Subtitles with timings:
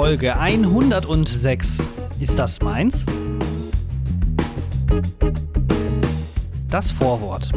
[0.00, 1.88] Folge 106.
[2.20, 3.04] Ist das meins?
[6.70, 7.50] Das Vorwort.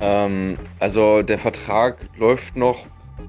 [0.00, 2.84] Ähm, also der Vertrag läuft noch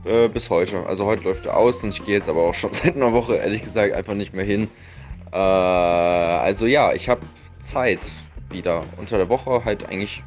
[0.06, 0.86] äh, bis heute.
[0.86, 3.36] Also heute läuft er aus und ich gehe jetzt aber auch schon seit einer Woche,
[3.36, 4.70] ehrlich gesagt, einfach nicht mehr hin.
[5.32, 7.22] Äh, also ja, ich habe
[7.72, 8.00] Zeit
[8.50, 8.84] wieder.
[8.98, 10.24] Unter der Woche halt eigentlich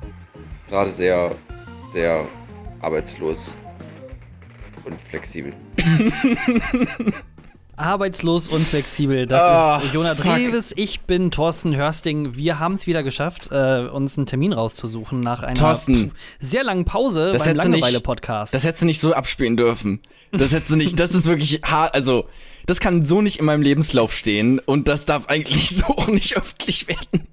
[0.69, 1.33] gerade sehr,
[1.93, 2.27] sehr
[2.81, 3.55] arbeitslos
[4.85, 5.53] und flexibel.
[7.83, 9.27] Arbeitslos und flexibel.
[9.27, 10.15] Das Oh, ist Jonah.
[10.15, 10.73] Dreves.
[10.77, 12.37] Ich bin Thorsten Hörsting.
[12.37, 16.13] Wir haben es wieder geschafft, äh, uns einen Termin rauszusuchen nach einer Thorsten.
[16.41, 18.55] sehr langen Pause Das beim Langeweile-Podcast.
[18.55, 20.01] Das hättest du nicht so abspielen dürfen.
[20.31, 22.27] Das hättest du nicht, das ist wirklich hart, also,
[22.65, 26.37] das kann so nicht in meinem Lebenslauf stehen und das darf eigentlich so auch nicht
[26.39, 27.27] öffentlich werden.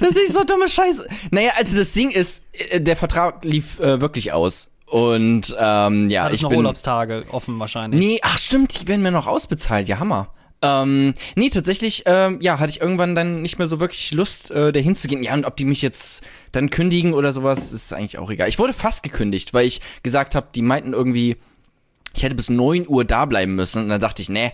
[0.00, 1.06] Das ist so dumme Scheiße.
[1.30, 4.68] Naja, also das Ding ist, äh, der Vertrag lief äh, wirklich aus.
[4.86, 6.58] Und ähm, ja, Hattest ich noch bin.
[6.58, 7.98] Urlaubstage offen wahrscheinlich.
[8.00, 10.30] Nee, ach stimmt, die werden mir noch ausbezahlt, ja Hammer.
[10.62, 14.72] Ähm, nee, tatsächlich, ähm, ja, hatte ich irgendwann dann nicht mehr so wirklich Lust, äh,
[14.72, 15.22] dahin zu gehen.
[15.22, 18.48] Ja, und ob die mich jetzt dann kündigen oder sowas, ist eigentlich auch egal.
[18.48, 21.36] Ich wurde fast gekündigt, weil ich gesagt habe, die meinten irgendwie,
[22.14, 23.82] ich hätte bis 9 Uhr da bleiben müssen.
[23.84, 24.52] Und dann dachte ich, nee.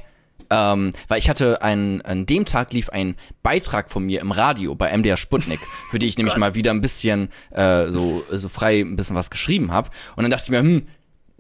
[0.53, 4.75] Ähm, weil ich hatte ein, an dem Tag lief ein Beitrag von mir im Radio
[4.75, 8.81] bei MDR Sputnik, für die ich nämlich mal wieder ein bisschen äh, so, so frei
[8.81, 9.89] ein bisschen was geschrieben habe.
[10.15, 10.87] Und dann dachte ich mir, hm,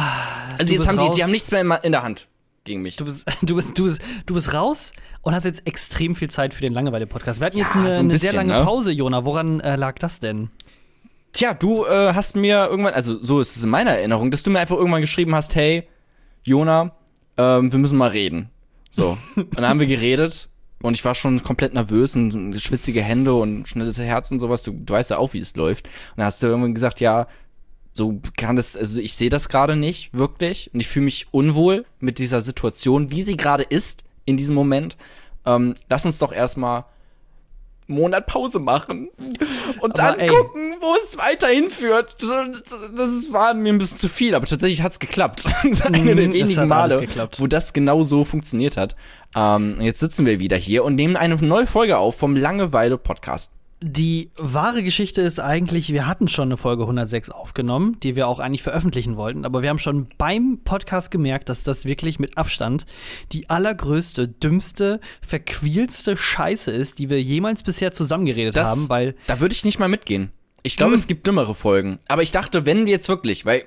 [0.57, 1.15] Also jetzt haben die, raus.
[1.15, 2.27] die haben nichts mehr in, in der Hand
[2.63, 2.95] gegen mich.
[2.95, 6.53] Du bist, du, bist, du, bist, du bist raus und hast jetzt extrem viel Zeit
[6.53, 7.39] für den Langeweile-Podcast.
[7.39, 8.65] Wir hatten jetzt Ja, eine, so ein eine sehr bisschen, lange ne?
[8.65, 9.25] Pause, Jona.
[9.25, 10.49] Woran äh, lag das denn?
[11.31, 14.51] Tja, du äh, hast mir irgendwann, also so ist es in meiner Erinnerung, dass du
[14.51, 15.87] mir einfach irgendwann geschrieben hast, hey,
[16.43, 16.95] Jona,
[17.37, 18.49] ähm, wir müssen mal reden.
[18.91, 19.17] So.
[19.35, 20.49] und dann haben wir geredet
[20.83, 24.61] und ich war schon komplett nervös und schwitzige Hände und schnelles Herz und sowas.
[24.61, 25.87] Du, du weißt ja auch, wie es läuft.
[25.87, 27.27] Und dann hast du irgendwann gesagt, ja,
[27.93, 30.71] so kann das, also ich sehe das gerade nicht, wirklich.
[30.73, 34.97] Und ich fühle mich unwohl mit dieser Situation, wie sie gerade ist in diesem Moment.
[35.45, 36.85] Ähm, lass uns doch erstmal
[37.87, 39.09] einen Monat Pause machen
[39.81, 40.27] und Aber dann ey.
[40.27, 42.15] gucken, wo es weiterhin führt.
[42.23, 45.45] Das war mir ein bisschen zu viel, aber tatsächlich hat es geklappt.
[45.83, 47.05] Eine der Mhm, es wenigen Male,
[47.37, 48.95] wo das genau so funktioniert hat.
[49.35, 53.51] Ähm, jetzt sitzen wir wieder hier und nehmen eine neue Folge auf vom Langeweile-Podcast.
[53.85, 58.39] Die wahre Geschichte ist eigentlich, wir hatten schon eine Folge 106 aufgenommen, die wir auch
[58.39, 62.85] eigentlich veröffentlichen wollten, aber wir haben schon beim Podcast gemerkt, dass das wirklich mit Abstand
[63.33, 69.41] die allergrößte, dümmste, verquielste Scheiße ist, die wir jemals bisher zusammengeredet Das, haben, weil da
[69.41, 70.31] würde ich nicht mal mitgehen.
[70.61, 70.99] Ich glaube, Hm.
[70.99, 71.99] es gibt dümmere Folgen.
[72.07, 73.65] Aber ich dachte, wenn wir jetzt wirklich, weil,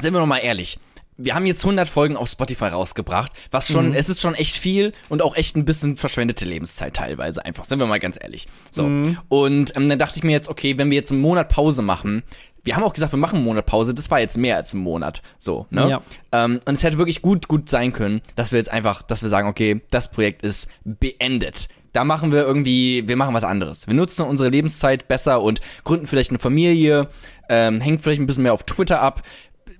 [0.00, 0.80] sind wir noch mal ehrlich,
[1.16, 3.94] wir haben jetzt 100 Folgen auf Spotify rausgebracht, was schon, Mhm.
[3.94, 7.78] es ist schon echt viel und auch echt ein bisschen verschwendete Lebenszeit teilweise einfach, sind
[7.78, 8.46] wir mal ganz ehrlich.
[8.70, 8.84] So.
[8.88, 9.18] Mhm.
[9.28, 12.22] Und ähm, dann dachte ich mir jetzt, okay, wenn wir jetzt einen Monat Pause machen,
[12.64, 14.80] wir haben auch gesagt, wir machen einen Monat Pause, das war jetzt mehr als ein
[14.80, 15.90] Monat, so, ne?
[15.90, 16.02] Ja.
[16.30, 19.28] Ähm, und es hätte wirklich gut, gut sein können, dass wir jetzt einfach, dass wir
[19.28, 21.68] sagen, okay, das Projekt ist beendet.
[21.92, 23.86] Da machen wir irgendwie, wir machen was anderes.
[23.86, 27.08] Wir nutzen unsere Lebenszeit besser und gründen vielleicht eine Familie,
[27.48, 29.22] ähm, hängen vielleicht ein bisschen mehr auf Twitter ab,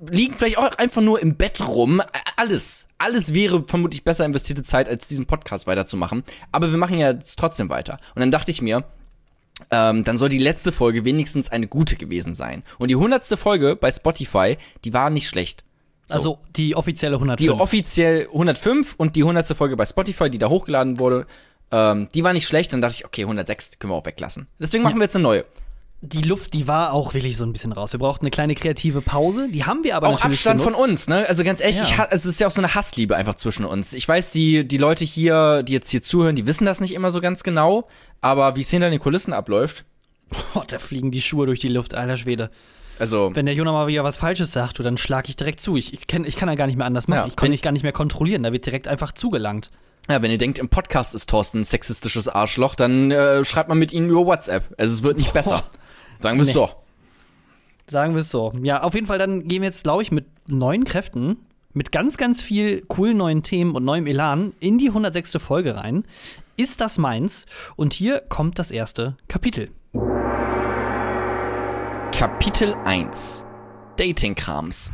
[0.09, 2.03] liegen vielleicht auch einfach nur im Bett rum.
[2.37, 6.25] Alles, alles wäre vermutlich besser investierte Zeit, als diesen Podcast weiterzumachen.
[6.51, 7.99] Aber wir machen ja jetzt trotzdem weiter.
[8.15, 8.85] Und dann dachte ich mir,
[9.71, 12.63] ähm, dann soll die letzte Folge wenigstens eine gute gewesen sein.
[12.79, 15.65] Und die hundertste Folge bei Spotify, die war nicht schlecht.
[16.07, 16.15] So.
[16.15, 17.39] also die offizielle 105.
[17.39, 19.57] Die offiziell 105 und die 100.
[19.57, 21.27] Folge bei Spotify, die da hochgeladen wurde,
[21.71, 22.73] ähm, die war nicht schlecht.
[22.73, 24.49] Dann dachte ich, okay, 106 die können wir auch weglassen.
[24.59, 25.45] Deswegen machen wir jetzt eine neue.
[26.05, 27.93] Die Luft, die war auch wirklich so ein bisschen raus.
[27.93, 30.81] Wir brauchten eine kleine kreative Pause, die haben wir aber Auch natürlich Abstand genutzt.
[30.81, 31.25] von uns, ne?
[31.29, 31.83] Also ganz ehrlich, Ja.
[31.85, 33.93] ich ha es ist ja auch so eine Hassliebe einfach zwischen uns.
[33.93, 37.13] Ich weiß, die, die Leute hier, die jetzt hier zuhören, die wissen das nicht immer
[37.13, 37.87] so ganz genau.
[38.21, 39.85] Aber wie es hinter den Kulissen abläuft,
[40.55, 42.51] Boah, da fliegen die Schuhe durch die Luft, alter Schwede.
[42.99, 43.31] also.
[43.35, 45.77] Wenn der Jonah mal wieder was Falsches sagt, du, dann schlag ich direkt zu.
[45.77, 47.19] Ich, ich, kenn, ich kann da gar nicht mehr anders machen.
[47.21, 48.43] Ja, ich kann mich gar nicht mehr kontrollieren.
[48.43, 49.71] Da wird direkt einfach zugelangt.
[50.11, 53.79] Ja, wenn ihr denkt, im Podcast ist Thorsten ein sexistisches Arschloch, dann äh, schreibt man
[53.79, 54.65] mit ihm über WhatsApp.
[54.77, 55.63] Also es wird nicht besser.
[56.23, 56.53] Sagen wir es Nee.
[56.55, 56.71] so.
[57.89, 58.53] Sagen wir es so.
[58.63, 61.37] Ja, auf jeden Fall, dann gehen wir jetzt, glaube ich, mit neuen Kräften,
[61.75, 65.39] mit ganz, ganz viel coolen neuen Themen und neuem Elan in die 106.
[65.39, 66.05] Folge rein.
[66.57, 67.47] Ist das meins?
[67.77, 69.71] Und hier kommt das erste Kapitel.
[72.13, 73.47] Kapitel 1.
[73.97, 74.93] Dating-Krams.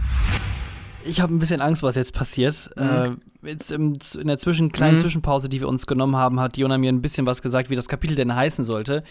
[1.04, 2.70] Ich habe ein bisschen Angst, was jetzt passiert.
[2.76, 3.20] Mhm.
[3.42, 5.00] Äh, jetzt im, in der zwischen, kleinen Mhm.
[5.00, 7.88] Zwischenpause, die wir uns genommen haben, hat Jona mir ein bisschen was gesagt, wie das
[7.88, 9.04] Kapitel denn heißen sollte.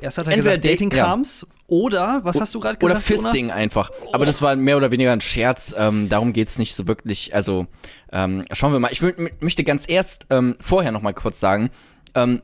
[0.00, 3.08] Erst hat er Entweder gesagt Dating-Krams oder, was hast du gerade Oder gesagt?
[3.10, 3.22] Jona?
[3.22, 3.90] Fisting einfach.
[4.12, 5.74] Aber das war mehr oder weniger ein Scherz.
[5.76, 7.34] Ähm, darum geht's nicht so wirklich.
[7.34, 7.66] Also,
[8.12, 8.90] ähm, schauen wir mal.
[8.92, 9.00] Ich
[9.40, 11.70] möchte ganz erst ähm, vorher noch mal kurz sagen,
[12.14, 12.42] ähm,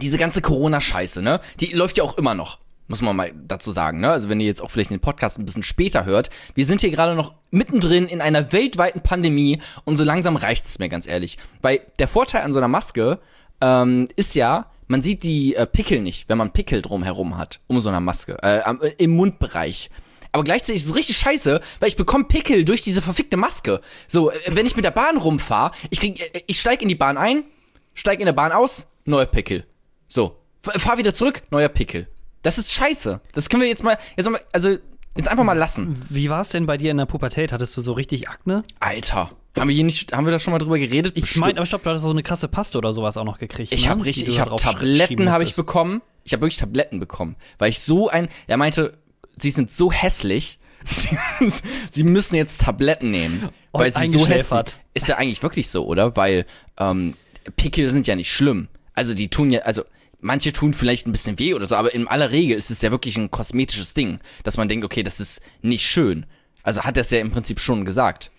[0.00, 1.40] diese ganze Corona-Scheiße, ne?
[1.60, 2.58] Die läuft ja auch immer noch.
[2.92, 4.10] Muss man mal dazu sagen, ne?
[4.10, 6.90] Also wenn ihr jetzt auch vielleicht den Podcast ein bisschen später hört, wir sind hier
[6.90, 11.38] gerade noch mittendrin in einer weltweiten Pandemie und so langsam reicht es mir ganz ehrlich.
[11.62, 13.18] Weil der Vorteil an so einer Maske
[13.62, 17.80] ähm, ist ja, man sieht die äh, Pickel nicht, wenn man Pickel drumherum hat, um
[17.80, 19.88] so einer Maske, äh, äh, im Mundbereich.
[20.32, 23.80] Aber gleichzeitig ist es richtig scheiße, weil ich bekomme Pickel durch diese verfickte Maske.
[24.06, 26.94] So, äh, wenn ich mit der Bahn rumfahre, ich krieg, äh, ich steig in die
[26.94, 27.44] Bahn ein,
[27.94, 29.64] steig in der Bahn aus, neuer Pickel.
[30.08, 32.06] So, fahr wieder zurück, neuer Pickel.
[32.42, 33.20] Das ist scheiße.
[33.32, 34.76] Das können wir jetzt mal, jetzt mal also
[35.16, 36.02] jetzt einfach mal lassen.
[36.08, 37.52] Wie war es denn bei dir in der Pubertät?
[37.52, 38.64] Hattest du so richtig Akne?
[38.80, 41.12] Alter, haben wir hier nicht, haben wir da schon mal drüber geredet?
[41.16, 43.72] Ich meine, aber stopp, du hattest so eine krasse Paste oder sowas auch noch gekriegt.
[43.72, 43.90] Ich ne?
[43.90, 46.00] habe richtig, ich habe Tabletten habe ich bekommen.
[46.24, 48.96] Ich habe wirklich Tabletten bekommen, weil ich so ein, er meinte,
[49.36, 50.60] sie sind so hässlich,
[51.90, 54.76] sie, müssen jetzt Tabletten nehmen, Und weil sie so hässlich.
[54.94, 56.16] Ist ja eigentlich wirklich so, oder?
[56.16, 56.46] Weil
[56.78, 57.14] ähm,
[57.56, 58.68] Pickel sind ja nicht schlimm.
[58.94, 59.82] Also die tun ja, also
[60.22, 62.90] manche tun vielleicht ein bisschen weh oder so, aber in aller Regel ist es ja
[62.90, 66.24] wirklich ein kosmetisches Ding, dass man denkt, okay, das ist nicht schön.
[66.62, 68.30] Also hat er es ja im Prinzip schon gesagt.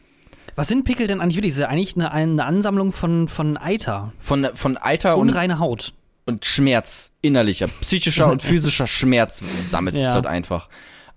[0.55, 1.53] Was sind Pickel denn eigentlich wirklich?
[1.53, 4.13] Das ist ja eigentlich eine, eine Ansammlung von, von Eiter.
[4.19, 5.93] Von, von Eiter und, Unreine Haut.
[6.25, 10.13] und Schmerz, innerlicher, psychischer und physischer Schmerz sammelt sich Ja.
[10.13, 10.69] dort einfach.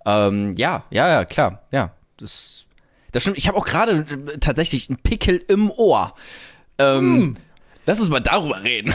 [0.05, 1.91] Ähm, ja, ja, ja, klar, ja.
[2.17, 2.65] Das,
[3.11, 3.37] das stimmt.
[3.37, 6.13] Ich habe auch gerade äh, tatsächlich einen Pickel im Ohr.
[6.79, 7.35] Ähm,
[7.87, 8.93] Lass uns mal darüber reden.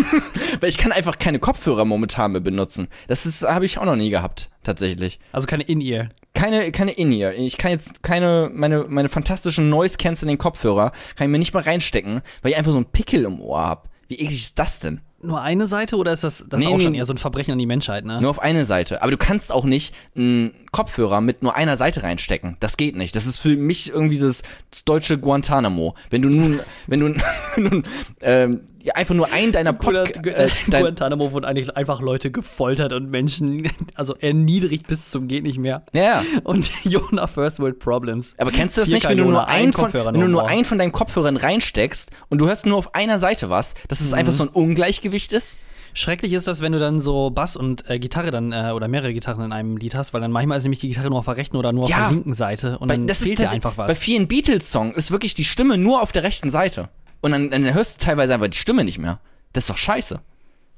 [0.60, 2.88] Weil ich kann einfach keine Kopfhörer momentan mehr benutzen.
[3.06, 5.20] Das ist habe ich auch noch nie gehabt, tatsächlich.
[5.30, 6.08] Also keine In-Ear.
[6.34, 7.34] Keine, keine In-Ear.
[7.34, 12.22] Ich kann jetzt keine, meine, meine fantastischen Noise-Canceling Kopfhörer, kann ich mir nicht mal reinstecken,
[12.42, 13.88] weil ich einfach so einen Pickel im Ohr habe.
[14.08, 15.00] Wie eklig ist das denn?
[15.24, 16.84] Nur eine Seite oder ist das, das Nee, ist auch nee.
[16.84, 18.20] schon eher so ein Verbrechen an die Menschheit, ne?
[18.20, 19.02] Nur auf eine Seite.
[19.02, 22.56] Aber du kannst auch nicht einen Kopfhörer mit nur einer Seite reinstecken.
[22.60, 23.16] Das geht nicht.
[23.16, 24.42] Das ist für mich irgendwie das,
[24.84, 25.94] deutsche Guantanamo.
[26.10, 27.08] Wenn du nun, wenn du
[27.56, 27.84] nun,
[28.20, 28.60] ähm,
[28.94, 33.70] einfach nur einen deiner Podcast, äh, dein, Guantanamo wurden eigentlich einfach Leute gefoltert und Menschen,
[33.94, 35.82] also erniedrigt bis zum geht nicht mehr.
[35.92, 36.22] ja.
[36.42, 38.34] Und Jonah First World Problems.
[38.38, 40.64] Aber kennst du das Hier nicht, wenn du nur einen von, wenn du nur einen
[40.64, 44.18] von deinen Kopfhörern reinsteckst und du hörst nur auf einer Seite was, dass es Mhm.
[44.18, 45.58] einfach so ein Ungleichgewicht ist?
[45.96, 49.12] Schrecklich ist das, wenn du dann so Bass und äh, Gitarre dann äh, oder mehrere
[49.14, 51.36] Gitarren in einem Lied hast, weil dann manchmal ist nämlich die Gitarre nur auf der
[51.36, 52.00] rechten oder nur auf Ja.
[52.00, 53.98] der linken Seite und Weil dann das ist fehlt dir einfach Bei was.
[54.00, 56.88] vielen Beatles-Songs ist wirklich die Stimme nur auf der rechten Seite.
[57.24, 59.18] Und dann, dann hörst du teilweise einfach die Stimme nicht mehr.
[59.54, 60.20] Das ist doch scheiße.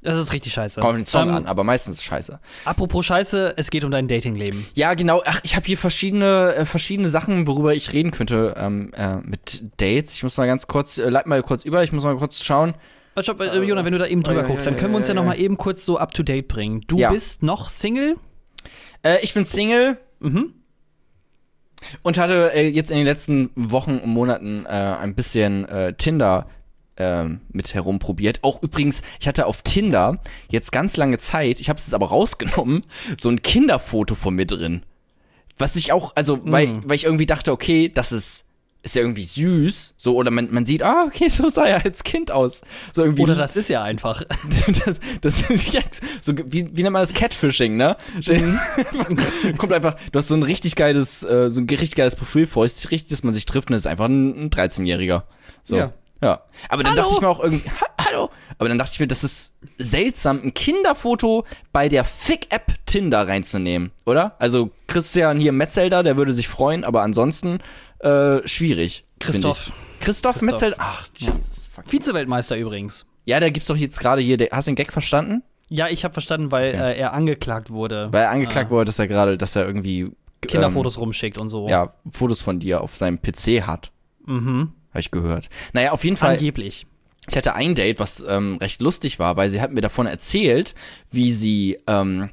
[0.01, 0.81] Das ist richtig scheiße.
[0.81, 2.39] Kommt auf den Song Ähm, an, aber meistens scheiße.
[2.65, 4.65] Apropos Scheiße, es geht um dein Datingleben.
[4.75, 5.23] Ja, genau.
[5.27, 9.65] Ach, ich habe hier verschiedene, äh, verschiedene Sachen, worüber ich reden könnte ähm, äh, mit
[9.79, 10.15] Dates.
[10.15, 12.75] Ich muss mal ganz kurz, äh, leit mal kurz über, ich muss mal kurz schauen.
[13.17, 14.99] Äh, Stopp, äh, Jona, wenn du da eben drüber ja, ja, guckst, dann können wir
[14.99, 15.37] uns ja, ja, noch ja.
[15.37, 16.83] mal eben kurz so up to date bringen.
[16.87, 18.15] Du bist noch Single?
[19.03, 20.55] Äh, ich bin Single Mhm.
[22.03, 26.47] Und hatte äh, jetzt in den letzten Wochen und Monaten äh, ein bisschen äh, Tinder
[26.97, 28.39] ähm, mit herumprobiert.
[28.43, 32.09] Auch übrigens, ich hatte auf Tinder jetzt ganz lange Zeit, ich habe es jetzt aber
[32.09, 32.83] rausgenommen,
[33.19, 34.83] so ein Kinderfoto von mir drin.
[35.59, 36.83] Was ich auch, also, weil, Mhm.
[36.87, 38.46] weil ich irgendwie dachte, okay, das ist,
[38.87, 39.95] ist ja irgendwie süß.
[39.97, 42.63] So, oder man, man sieht, ah, okay, so sah er als Kind aus.
[42.93, 43.23] So irgendwie.
[43.23, 44.23] Oder das ist ja einfach.
[44.85, 45.45] das, das,
[46.23, 47.13] so, wie, wie nennt man das?
[47.13, 47.97] Catfishing, ne?
[49.59, 52.65] Kommt einfach, du hast so ein richtig geiles, äh, so ein richtig geiles Profil vor,
[52.65, 55.25] ist richtig, dass man sich trifft und das ist einfach ein, ein 13-Jähriger.
[55.65, 55.77] So.
[55.77, 55.93] Ja.
[56.23, 56.43] Ja.
[56.69, 57.03] Aber dann Hallo.
[57.03, 58.31] dachte ich mir auch irgendwie, ha, hallo.
[58.59, 63.91] Aber dann dachte ich mir, das ist seltsam, ein Kinderfoto bei der Fick-App Tinder reinzunehmen,
[64.07, 64.35] oder?
[64.39, 67.59] Also Christian hier Metzelder, der würde sich freuen, aber ansonsten
[68.01, 69.05] äh, schwierig.
[69.21, 69.73] Christoph.
[70.01, 70.43] Christoph, Christoph.
[70.43, 70.77] Metzelder.
[70.79, 71.69] Ach, Jesus.
[71.75, 71.87] Fuck.
[71.89, 73.07] Vize-Weltmeister übrigens.
[73.25, 75.43] Ja, da gibt's doch jetzt gerade hier, hast du den Gag verstanden?
[75.69, 76.93] Ja, ich habe verstanden, weil Okay.
[76.93, 78.09] äh, er angeklagt wurde.
[78.13, 78.71] Weil er angeklagt Ah.
[78.71, 80.11] wurde, dass er gerade, dass er irgendwie
[80.43, 81.65] Kinderfotos rumschickt und so.
[81.65, 83.91] Ähm, ja, Fotos von dir auf seinem PC hat.
[84.27, 84.73] Mhm.
[84.91, 85.49] Habe ich gehört.
[85.73, 86.35] Naja, auf jeden Fall.
[86.35, 86.87] Angeblich.
[87.29, 90.77] Ich hatte ein Date, was ähm, recht lustig war, weil sie hat mir davon erzählt,
[91.11, 92.31] wie sie ähm,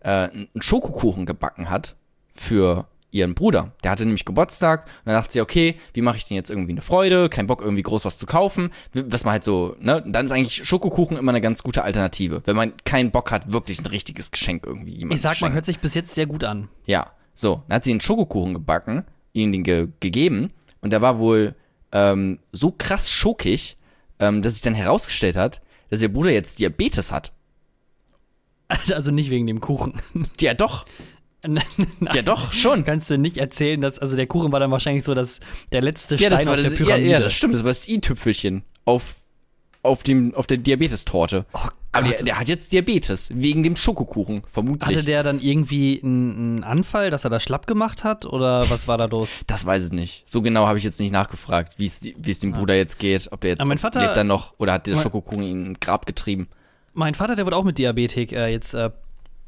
[0.00, 1.96] äh, einen Schokokuchen gebacken hat
[2.28, 3.72] für ihren Bruder.
[3.82, 6.72] Der hatte nämlich Geburtstag und dann dachte sie, okay, wie mache ich denn jetzt irgendwie
[6.72, 7.28] eine Freude?
[7.28, 8.70] Kein Bock, irgendwie groß was zu kaufen.
[8.92, 10.02] Was man halt so, ne?
[10.06, 13.80] Dann ist eigentlich Schokokuchen immer eine ganz gute Alternative, wenn man keinen Bock hat, wirklich
[13.80, 16.68] ein richtiges Geschenk irgendwie jemandem Ich sag mal, hört sich bis jetzt sehr gut an.
[16.86, 17.62] Ja, so.
[17.68, 21.54] Dann hat sie einen Schokokuchen gebacken, ihm den ge gegeben und der war wohl
[21.92, 23.78] ähm, so krass schokig,
[24.18, 27.32] ähm, dass sich dann herausgestellt hat, dass ihr Bruder jetzt Diabetes hat.
[28.92, 29.94] Also nicht wegen dem Kuchen.
[30.40, 30.84] Ja, doch.
[31.46, 31.62] Nein,
[32.14, 32.84] Ja, doch, schon.
[32.84, 35.40] Kannst du nicht erzählen, dass, also der Kuchen war dann wahrscheinlich so dass
[35.72, 37.08] der letzte Ja, Stein auf das, der ja, Pyramide.
[37.10, 37.54] ja, das stimmt.
[37.54, 39.14] Das war das i-Tüpfelchen auf,
[39.82, 41.46] auf, dem, auf der Diabetestorte.
[41.54, 41.58] Oh
[41.92, 44.86] Aber der, der hat jetzt Diabetes, wegen dem Schokokuchen, vermutlich.
[44.96, 48.26] Hatte der dann irgendwie einen einen Anfall, dass er da schlapp gemacht hat?
[48.26, 49.42] Oder was war da los?
[49.46, 50.24] das weiß ich nicht.
[50.26, 53.28] So genau habe ich jetzt nicht nachgefragt, wie es dem Bruder jetzt geht.
[53.30, 55.70] Ob der jetzt Aber mein Vater- lebt er noch oder hat der Schokokuchen ihn in
[55.72, 56.48] ein Grab getrieben.
[56.94, 58.90] Mein Vater, der wurde auch mit Diabetik äh, jetzt äh,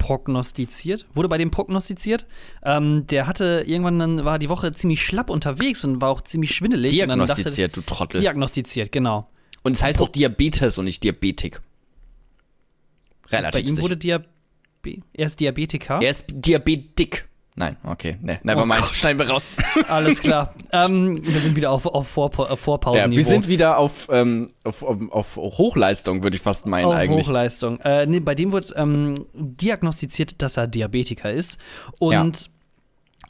[0.01, 2.25] prognostiziert, wurde bei dem prognostiziert.
[2.65, 6.55] Ähm, der hatte irgendwann dann war die Woche ziemlich schlapp unterwegs und war auch ziemlich
[6.55, 6.97] schwindelig.
[6.97, 8.19] Dann dachte- Diagnostiziert, du Trottel.
[8.21, 9.29] diagnostiziert, genau.
[9.61, 11.61] Und es heißt auch Diabetes und nicht Diabetik.
[13.29, 13.83] Bei Relativ ihm sicher.
[13.83, 14.25] wurde Diabe
[15.13, 15.99] er ist Diabetiker.
[16.01, 17.27] Er ist Diabetik.
[17.55, 18.81] Nein, okay, ne, nevermind.
[18.81, 18.95] Gott.
[18.95, 19.57] Schneiden wir raus.
[19.89, 20.53] Alles klar.
[20.71, 22.45] ähm, wir sind wieder auf, auf Vorpa
[22.93, 26.85] äh, Ja, wir sind wieder auf, ähm, auf, auf, auf Hochleistung, würde ich fast meinen
[26.85, 27.27] auf eigentlich.
[27.27, 27.79] Hochleistung.
[27.81, 31.59] Äh, nee, bei dem wird ähm, diagnostiziert, dass er Diabetiker ist.
[31.99, 32.49] Und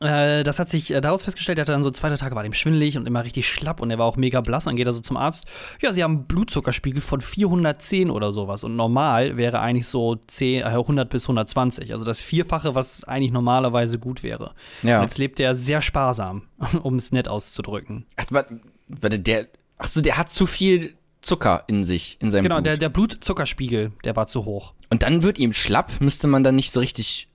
[0.02, 2.44] äh, das hat sich äh, daraus festgestellt, er hatte dann so zwei, drei Tage war
[2.44, 4.66] dem schwindelig und immer richtig schlapp und er war auch mega blass.
[4.66, 5.46] Und dann geht er so zum Arzt.
[5.82, 8.64] Ja, sie haben einen Blutzuckerspiegel von 410 oder sowas.
[8.64, 11.92] Und normal wäre eigentlich so 10, äh, 100 bis 120.
[11.92, 14.54] Also das Vierfache, was eigentlich normalerweise gut wäre.
[14.84, 14.98] Ja.
[14.98, 16.44] Und jetzt lebt er sehr sparsam,
[16.84, 18.06] um es nett auszudrücken.
[18.18, 22.56] Ach, warte, der, ach so, der hat zu viel Zucker in sich, in seinem Genau,
[22.56, 22.66] Blut.
[22.66, 24.74] der, der Blutzuckerspiegel, der war zu hoch.
[24.90, 27.28] Und dann wird ihm schlapp, müsste man dann nicht so richtig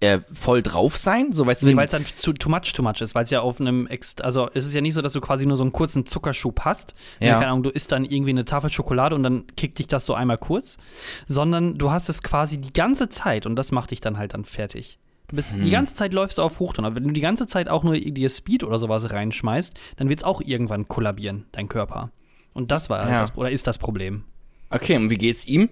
[0.00, 1.32] äh, voll drauf sein?
[1.32, 3.30] So, weißt du, wenn Weil es dann zu too much, too much ist, weil es
[3.30, 5.64] ja auf einem, Ext also es ist ja nicht so, dass du quasi nur so
[5.64, 6.94] einen kurzen Zuckerschub hast.
[7.18, 7.34] Ja.
[7.34, 10.14] Keine Ahnung, du isst dann irgendwie eine Tafel Schokolade und dann kickt dich das so
[10.14, 10.78] einmal kurz,
[11.26, 14.44] sondern du hast es quasi die ganze Zeit und das macht dich dann halt dann
[14.44, 14.98] fertig.
[15.28, 15.62] Du bist, Hm.
[15.64, 16.84] Die ganze Zeit läufst du auf Hochtouren.
[16.86, 20.20] Aber wenn du die ganze Zeit auch nur dir Speed oder sowas reinschmeißt, dann wird
[20.20, 22.10] es auch irgendwann kollabieren, dein Körper.
[22.52, 23.20] Und das war halt Ja.
[23.20, 24.24] das, oder ist das Problem.
[24.70, 25.68] okay, und wie geht's ihm?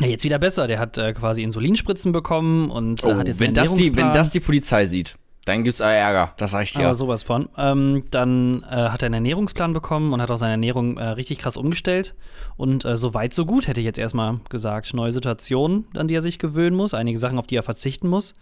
[0.00, 0.66] Ja, jetzt wieder besser.
[0.66, 4.12] Der hat äh, quasi Insulinspritzen bekommen und äh, Oh, hat jetzt wenn, das die, wenn
[4.12, 5.16] das die Polizei sieht,
[5.46, 6.84] dann gibt's Ärger, das sag ich dir.
[6.84, 7.48] Aber sowas von.
[7.56, 11.38] Ähm, dann äh, hat er einen Ernährungsplan bekommen und hat auch seine Ernährung äh, richtig
[11.38, 12.14] krass umgestellt.
[12.56, 14.92] Und äh, so weit, so gut, hätte ich jetzt erstmal gesagt.
[14.94, 18.34] Neue Situationen, an die er sich gewöhnen muss, einige Sachen, auf die er verzichten muss.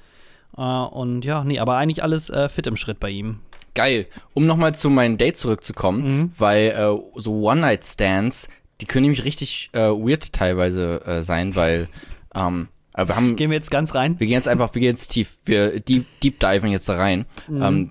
[0.57, 3.41] Äh, und ja, nee, aber eigentlich alles fit im Schritt bei ihm.
[3.75, 4.07] Geil.
[4.35, 6.33] Um nochmal zu meinem Date zurückzukommen, Mhm.
[6.37, 8.49] weil äh, so One-Night-Stands,
[8.81, 11.89] die können nämlich richtig äh, weird teilweise äh, sein, weil
[12.35, 14.19] ähm, äh, wir haben Gehen wir jetzt ganz rein.
[14.21, 17.25] Wir gehen jetzt einfach, wir gehen jetzt tief, wir deep, deep diven jetzt da rein.
[17.49, 17.63] Mhm.
[17.63, 17.91] Ähm,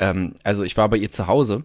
[0.00, 1.64] ähm, also ich war bei ihr zu Hause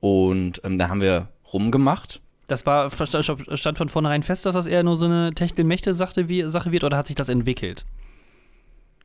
[0.00, 2.20] und ähm, da haben wir rumgemacht.
[2.48, 6.70] Das war stand von vornherein fest, dass das eher nur so eine Techtelmächte-Sache wie- Sache
[6.70, 7.84] wird oder hat sich das entwickelt?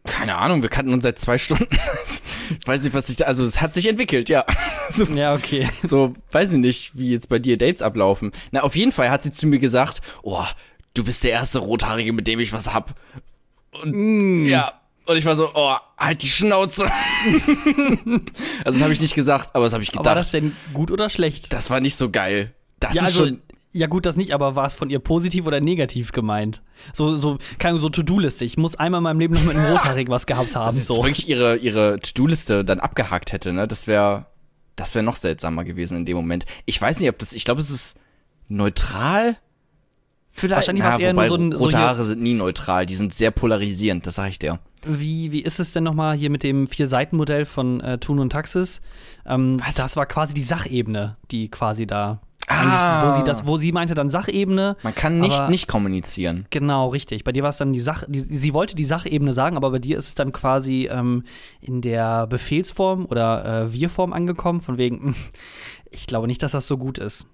[0.03, 1.67] Keine Ahnung, wir kannten uns seit zwei Stunden.
[2.59, 4.45] ich weiß nicht, was sich da, also es hat sich entwickelt, ja.
[4.89, 5.69] so, Ja, okay.
[5.83, 8.31] so, weiß ich nicht, wie jetzt bei dir Dates ablaufen.
[8.51, 10.43] Na, auf jeden Fall hat sie zu mir gesagt, oh,
[10.93, 12.95] du bist der erste Rothaarige, mit dem ich was hab.
[13.71, 16.85] Und ja, und ich war so, oh, halt die Schnauze.
[18.63, 20.05] also das habe ich nicht gesagt, aber das habe ich gedacht.
[20.05, 21.51] War das denn gut oder schlecht?
[21.53, 22.53] Das war nicht so geil.
[22.79, 23.41] Das ja, ist also, schon.
[23.73, 26.61] Ja gut, das nicht, aber war es von ihr positiv oder negativ gemeint?
[26.93, 28.43] So, so, keine so To-Do-Liste.
[28.45, 30.75] Ich muss einmal in meinem Leben noch mit einem Rothaarigen was gehabt haben.
[30.75, 30.97] Dass So.
[31.03, 33.67] wirklich ihre, ihre To-Do-Liste dann abgehakt hätte, ne?
[33.67, 34.25] Das wäre
[34.77, 36.45] das wäre noch seltsamer gewesen in dem Moment.
[36.65, 37.33] Ich weiß nicht, ob das.
[37.33, 37.97] Ich glaube, es ist
[38.47, 39.37] neutral.
[40.31, 40.57] Vielleicht.
[40.67, 42.85] Wahrscheinlich war's eher nur wobei so ein- so rote Haare sind nie neutral.
[42.85, 44.59] Die sind sehr polarisierend, das sag ich dir.
[44.83, 48.81] Wie, wie ist es denn nochmal hier mit dem Vier-Seiten-Modell von äh, Thun und Taxis?
[49.25, 49.61] Ähm?
[49.75, 52.21] Das war quasi die Sachebene, die quasi da.
[52.51, 53.07] Ah.
[53.07, 54.77] Wo sie das, wo sie meinte dann Sachebene.
[54.83, 56.45] Man kann nicht nicht kommunizieren.
[56.49, 57.23] Genau, richtig.
[57.23, 59.79] Bei dir war es dann die Sach, die, sie wollte die Sachebene sagen, aber bei
[59.79, 61.23] dir ist es dann quasi ähm,
[61.61, 65.15] in der Befehlsform oder äh, Wir-Form angekommen, von wegen, hm,
[65.89, 67.25] ich glaube nicht, dass das so gut ist.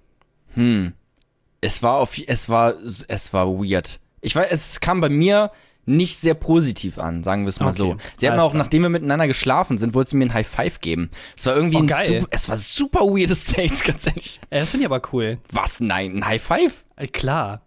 [0.54, 0.94] Hm.
[1.62, 4.00] Es war auf, es war, es war weird.
[4.22, 5.52] Ich weiß, es kam bei mir
[5.88, 7.98] nicht sehr positiv an, sagen wir es mal Okay, so.
[8.18, 8.62] Sie hat mir auch, klar.
[8.64, 11.10] nachdem wir miteinander geschlafen sind, wollte sie mir ein High Five geben.
[11.36, 14.40] Es war irgendwie Oh, ein super, es war super weirdes Date, ganz ehrlich.
[14.50, 15.40] Äh, das finde ich aber cool.
[15.52, 15.80] Was?
[15.80, 16.86] Nein, ein High Five?
[16.98, 17.62] Äh, klar.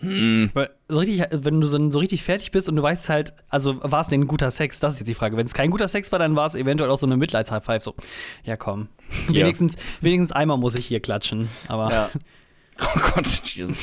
[0.00, 0.50] Hm.
[0.52, 3.82] Weil so richtig, wenn du so, so richtig fertig bist und du weißt halt, also
[3.82, 4.78] war es denn ein guter Sex?
[4.78, 5.36] Das ist jetzt die Frage.
[5.36, 7.82] Wenn es kein guter Sex war, dann war es eventuell auch so eine Mitleids-High Five.
[7.82, 7.94] So,
[8.44, 8.88] ja komm.
[9.28, 9.34] Ja.
[9.42, 11.48] Wenigstens, wenigstens einmal muss ich hier klatschen.
[11.68, 12.10] Aber Ja.
[12.94, 13.76] Oh Gott, Jesus.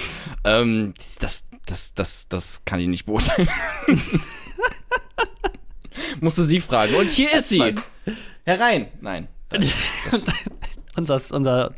[0.43, 3.49] ähm, das, das, das, das kann ich nicht beurteilen.
[6.21, 6.95] musste sie fragen.
[6.95, 7.75] Und hier ist sie.
[8.45, 8.87] Herein.
[9.01, 9.27] Nein.
[9.51, 9.65] Und
[11.09, 11.73] das unser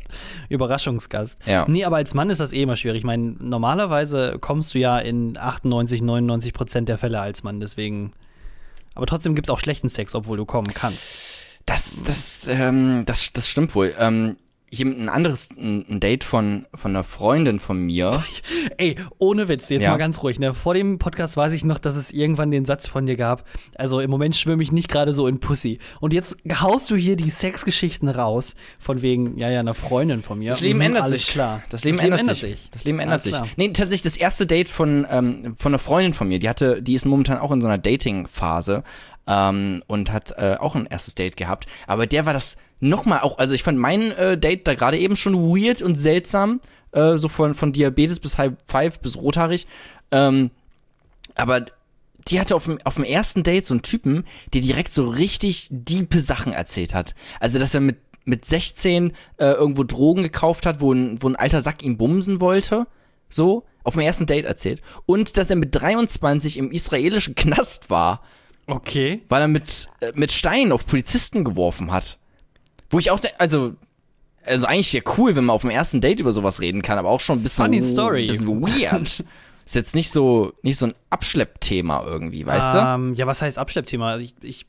[0.48, 1.46] Überraschungsgast.
[1.46, 1.64] Ja.
[1.68, 2.98] Nee, aber als Mann ist das eh immer schwierig.
[2.98, 8.12] Ich meine, normalerweise kommst du ja in 98, 99 Prozent der Fälle als Mann, deswegen.
[8.94, 11.60] Aber trotzdem gibt es auch schlechten Sex, obwohl du kommen kannst.
[11.66, 13.92] Das, das, ähm, das, das stimmt wohl.
[13.98, 14.36] Ähm,
[14.78, 18.22] jemand- ein anderes ein, Date von, von einer Freundin von mir.
[18.78, 19.90] Ey, ohne Witz, jetzt Ja.
[19.92, 20.38] mal ganz ruhig.
[20.38, 20.54] Ne?
[20.54, 23.44] Vor dem Podcast weiß ich noch, dass es irgendwann den Satz von dir gab.
[23.76, 25.78] Also im Moment schwimme ich nicht gerade so in Pussy.
[26.00, 30.38] Und jetzt haust du hier die Sexgeschichten raus, von wegen, ja, ja, einer Freundin von
[30.38, 30.50] mir.
[30.50, 31.30] Das Leben Mhm, ändert alles sich.
[31.32, 31.62] klar.
[31.70, 32.68] Das Leben, ändert, sich.
[32.72, 33.32] Das Leben ändert Alles sich.
[33.34, 33.46] klar.
[33.56, 36.38] Nee, tatsächlich das erste Date von, ähm, von einer Freundin von mir.
[36.38, 38.82] Die hatte, die ist momentan auch in so einer Dating-Phase
[39.26, 41.66] ähm, und hat äh, auch ein erstes Date gehabt.
[41.86, 45.16] Aber der war das nochmal auch, also ich fand mein äh, Date da gerade eben
[45.16, 46.60] schon weird und seltsam.
[46.92, 49.66] Äh, so von, von Diabetes bis Halb Five bis rothaarig.
[50.10, 50.50] Ähm,
[51.34, 51.66] aber
[52.28, 55.68] die hatte auf dem, auf dem ersten Date so einen Typen, der direkt so richtig
[55.70, 57.14] diepe Sachen erzählt hat.
[57.40, 61.36] Also, dass er mit, mit 16 äh, irgendwo Drogen gekauft hat, wo ein, wo ein
[61.36, 62.86] alter Sack ihn bumsen wollte.
[63.28, 64.82] So, auf dem ersten Date erzählt.
[65.04, 68.22] Und dass er mit 23 im israelischen Knast war,
[68.66, 69.22] Okay.
[69.28, 72.18] weil er mit, äh, mit Steinen auf Polizisten geworfen hat.
[72.90, 73.74] Wo ich auch, also,
[74.44, 77.08] also eigentlich ja cool, wenn man auf dem ersten Date über sowas reden kann, aber
[77.08, 78.26] auch schon ein bisschen, Funny story.
[78.26, 79.24] bisschen weird.
[79.66, 82.78] Ist jetzt nicht so, nicht so ein Abschleppthema irgendwie, weißt du?
[82.78, 84.10] ähm, Ja, was heißt Abschleppthema?
[84.12, 84.66] Also Ich, ich,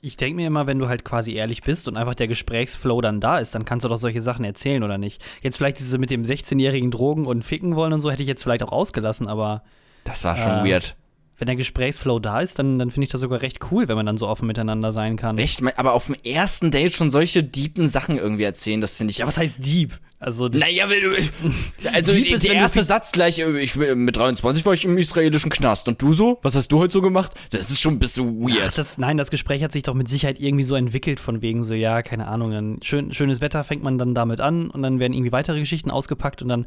[0.00, 3.20] ich denke mir immer, wenn du halt quasi ehrlich bist und einfach der Gesprächsflow dann
[3.20, 5.22] da ist, dann kannst du doch solche Sachen erzählen, oder nicht?
[5.42, 8.42] Jetzt vielleicht diese mit dem 16-jährigen Drogen und ficken wollen und so, hätte ich jetzt
[8.42, 9.62] vielleicht auch ausgelassen, aber
[10.04, 10.96] Das war schon äh, weird.
[11.42, 14.06] Wenn der Gesprächsflow da ist, dann, dann finde ich das sogar recht cool, wenn man
[14.06, 15.36] dann so offen miteinander sein kann.
[15.38, 15.60] Echt?
[15.76, 19.18] Aber auf dem ersten Date schon solche deepen Sachen irgendwie erzählen, das finde ich.
[19.18, 19.98] Ja, was heißt Dieb?
[20.22, 21.10] Also, Naja, wenn du.
[21.92, 25.50] Also, Dieb ist, der erste Satz gleich, äh, ich, mit 23 war ich im israelischen
[25.50, 25.88] Knast.
[25.88, 26.38] Und du so?
[26.42, 27.32] Was hast du heute so gemacht?
[27.50, 28.68] Das ist schon ein bisschen weird.
[28.68, 31.64] Ach, das, nein, das Gespräch hat sich doch mit Sicherheit irgendwie so entwickelt, von wegen
[31.64, 35.00] so, ja, keine Ahnung, dann schön, schönes Wetter fängt man dann damit an und dann
[35.00, 36.66] werden irgendwie weitere Geschichten ausgepackt und dann,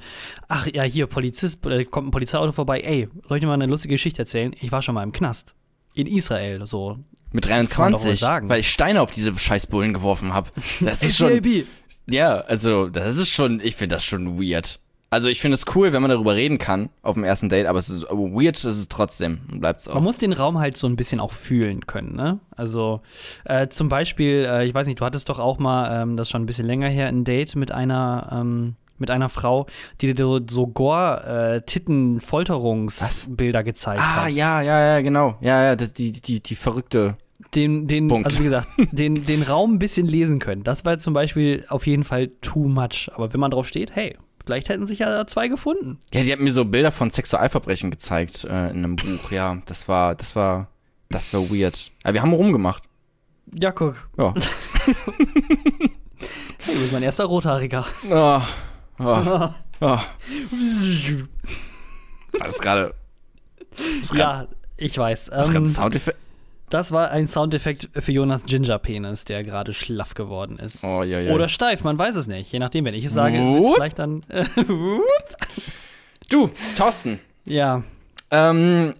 [0.49, 3.67] ach ja, hier, Polizist, äh, kommt ein Polizeiauto vorbei, ey, soll ich dir mal eine
[3.67, 4.53] lustige Geschichte erzählen?
[4.65, 5.53] Ich war schon mal im Knast.
[5.93, 6.97] In Israel, so.
[7.31, 8.49] mit kann man doch wohl 23, sagen.
[8.49, 10.49] weil ich Steine auf diese Scheißbullen geworfen habe.
[10.81, 11.39] Das ist schon.
[12.07, 14.79] Ja, also, das ist schon, ich finde das schon weird.
[15.11, 17.77] Also, ich finde es cool, wenn man darüber reden kann auf dem ersten Date, aber
[17.77, 19.41] es ist aber weird, ist es trotzdem.
[19.51, 19.93] Und bleibt es auch.
[19.93, 22.39] Man muss den Raum halt so ein bisschen auch fühlen können, ne?
[22.55, 23.01] Also
[23.43, 26.31] äh, zum Beispiel, äh, ich weiß nicht, du hattest doch auch mal, ähm, das ist
[26.31, 29.67] schon ein bisschen länger her, ein Date mit einer, ähm, mit einer Frau,
[30.01, 34.31] die dir so Gore-Titten-Folterungsbilder gezeigt Ah, hat.
[34.31, 35.37] ja, ja, ja, genau.
[35.41, 37.17] Ja, ja, das, die, die, die verrückte.
[37.53, 38.25] Den, den, Punkt.
[38.25, 40.63] also wie gesagt, den, den Raum ein bisschen lesen können.
[40.63, 43.09] Das war zum Beispiel auf jeden Fall too much.
[43.13, 45.99] Aber wenn man drauf steht, hey, vielleicht hätten sich ja zwei gefunden.
[46.13, 49.31] Ja, die hat mir so Bilder von Sexualverbrechen gezeigt äh, in einem Buch.
[49.31, 50.69] Ja, das war, das war,
[51.09, 51.91] das war weird.
[52.03, 52.83] Aber wir haben rumgemacht.
[53.59, 54.07] Ja, guck.
[54.17, 54.33] Ja.
[56.67, 57.85] Hey, du bist mein erster Rothaariger.
[58.09, 58.41] oh,
[58.99, 59.49] oh,
[59.81, 59.99] oh.
[62.39, 62.93] War das gerade.
[64.13, 65.25] ja, ich weiß.
[65.27, 66.13] Das Ähm.
[66.69, 70.83] Das war ein Soundeffekt für Jonas Ginger-Penis, der gerade schlaff geworden ist.
[70.83, 71.33] Oh, ja, ja.
[71.33, 72.51] Oder steif, man weiß es nicht.
[72.51, 73.37] Je nachdem, wenn ich es sage,
[73.75, 74.21] vielleicht dann.
[74.29, 74.45] Äh,
[76.29, 77.19] du, Thorsten.
[77.45, 77.83] ja.
[78.31, 78.93] Ähm,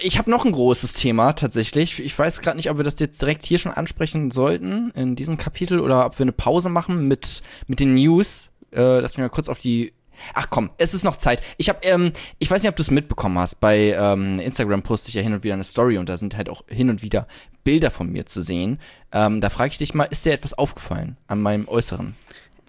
[0.00, 1.98] ich habe noch ein großes Thema tatsächlich.
[2.00, 5.38] Ich weiß gerade nicht, ob wir das jetzt direkt hier schon ansprechen sollten in diesem
[5.38, 8.50] Kapitel oder ob wir eine Pause machen mit, mit den News.
[8.72, 9.92] Äh, lass mich mal kurz auf die.
[10.34, 11.42] Ach komm, es ist noch Zeit.
[11.56, 13.56] Ich habe, ähm, ich weiß nicht, ob du es mitbekommen hast.
[13.60, 16.48] Bei ähm, Instagram poste ich ja hin und wieder eine Story und da sind halt
[16.48, 17.26] auch hin und wieder
[17.64, 18.78] Bilder von mir zu sehen.
[19.10, 22.14] Ähm, da frage ich dich mal, ist dir etwas aufgefallen an meinem Äußeren?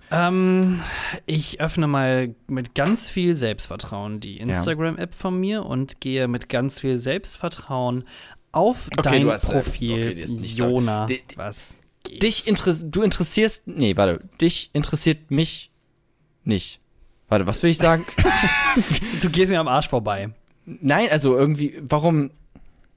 [0.09, 0.79] Ähm,
[1.25, 6.79] ich öffne mal mit ganz viel Selbstvertrauen die Instagram-App von mir und gehe mit ganz
[6.79, 8.03] viel Selbstvertrauen
[8.51, 11.07] auf Okay, dein hast, äh, Profil, okay, so- Jona.
[11.35, 12.21] Was geht?
[12.21, 13.67] Dich interess du interessierst.
[13.67, 14.21] Nee, warte.
[14.39, 15.71] Dich interessiert mich
[16.45, 16.79] nicht.
[17.29, 18.05] Warte, was will ich sagen?
[19.21, 20.29] Du gehst mir am Arsch vorbei.
[20.65, 22.31] Nein, also irgendwie, warum?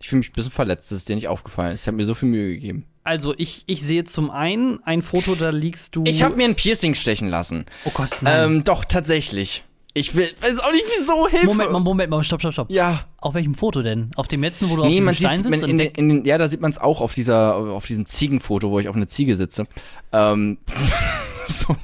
[0.01, 1.83] Ich fühle mich ein bisschen verletzt, dass es dir nicht aufgefallen ist.
[1.83, 2.85] Ich habe mir so viel Mühe gegeben.
[3.05, 6.05] Also, ich, ich sehe zum einen ein Foto, da liegst du.
[6.07, 7.65] Ich habe mir ein Piercing stechen lassen.
[7.85, 8.51] Oh Gott, nein.
[8.57, 9.65] Ähm, doch, tatsächlich.
[9.95, 11.47] Ich will, weiß auch nicht, wieso, Hilfe.
[11.47, 12.71] Moment mal, Moment mal, stopp, stopp, stopp.
[12.71, 13.07] Ja.
[13.19, 14.11] Auf welchem Foto denn?
[14.17, 16.09] Auf dem letzten, wo du Nee, auf man diesem Stein sitzt in, den- weg- in,
[16.11, 18.97] den- ja, da sieht man es auch auf dieser, auf diesem Ziegenfoto, wo ich auf
[18.97, 19.65] einer Ziege sitze.
[20.13, 20.59] Ähm,
[21.49, 21.75] so,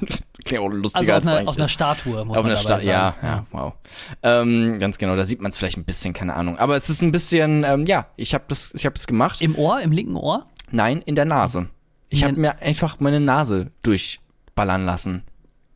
[0.45, 1.69] klingt auch Also lustiger auf als einer, eigentlich auf einer.
[1.69, 3.73] Statue, muss Auf man einer Stadt, ja, ja, wow.
[4.21, 6.57] Ähm, ganz genau, da sieht man es vielleicht ein bisschen, keine Ahnung.
[6.57, 9.41] Aber es ist ein bisschen, ähm, ja, ich habe das, ich habe das gemacht.
[9.41, 10.45] Im Ohr, im linken Ohr?
[10.71, 11.69] Nein, in der Nase.
[12.09, 15.23] Ich habe mir einfach meine Nase durchballern lassen.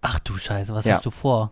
[0.02, 0.96] Ach du Scheiße, was Ja.
[0.96, 1.52] hast du vor?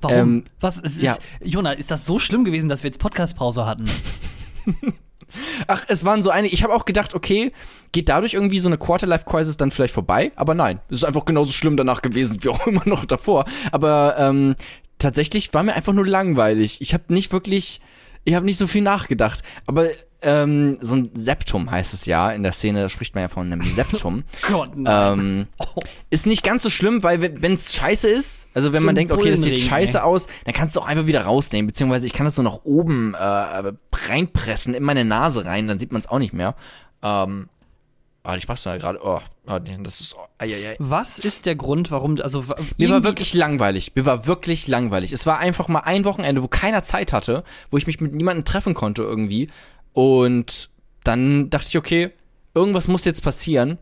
[0.00, 0.16] Warum?
[0.16, 1.12] Ähm, was ist, ja.
[1.12, 1.20] ist,
[1.54, 3.84] Jona, ist das so schlimm gewesen, dass wir jetzt Podcastpause hatten?
[5.66, 6.48] Ach, es waren so eine.
[6.48, 7.52] Ich habe auch gedacht, okay,
[7.92, 10.32] geht dadurch irgendwie so eine Quarter-Life-Crisis dann vielleicht vorbei?
[10.36, 13.44] Aber nein, es ist einfach genauso schlimm danach gewesen wie auch immer noch davor.
[13.72, 14.54] Aber ähm,
[14.98, 16.80] tatsächlich war mir einfach nur langweilig.
[16.80, 17.80] Ich habe nicht wirklich,
[18.24, 19.42] ich habe nicht so viel nachgedacht.
[19.66, 19.86] Aber
[20.24, 22.30] ähm, so ein Septum heißt es ja.
[22.30, 24.24] In der Szene spricht man ja von einem Septum.
[24.50, 25.18] Gott, nein.
[25.18, 25.46] Ähm,
[26.10, 29.12] ist nicht ganz so schlimm, weil wenn es scheiße ist, also wenn So man denkt,
[29.12, 30.04] okay, das sieht scheiße ey.
[30.04, 33.14] aus, dann kannst du auch einfach wieder rausnehmen, beziehungsweise ich kann das so nach oben
[33.14, 33.72] äh,
[34.08, 36.54] reinpressen in meine Nase rein, dann sieht man es auch nicht mehr.
[37.02, 37.48] Ähm,
[38.22, 38.98] ah, ich mach's da gerade.
[39.02, 40.16] Oh, oh, das ist.
[40.16, 40.76] Oh, ai, ai, ai.
[40.78, 42.44] Was ist der Grund, warum, also
[42.78, 43.92] Mir war wirklich langweilig.
[43.94, 45.12] Mir war wirklich langweilig.
[45.12, 48.44] Es war einfach mal ein Wochenende, wo keiner Zeit hatte, wo ich mich mit niemandem
[48.44, 49.48] treffen konnte irgendwie.
[49.94, 50.68] Und
[51.04, 52.10] dann dachte ich, okay,
[52.54, 53.78] irgendwas muss jetzt passieren.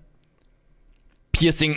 [1.33, 1.75] Piercing.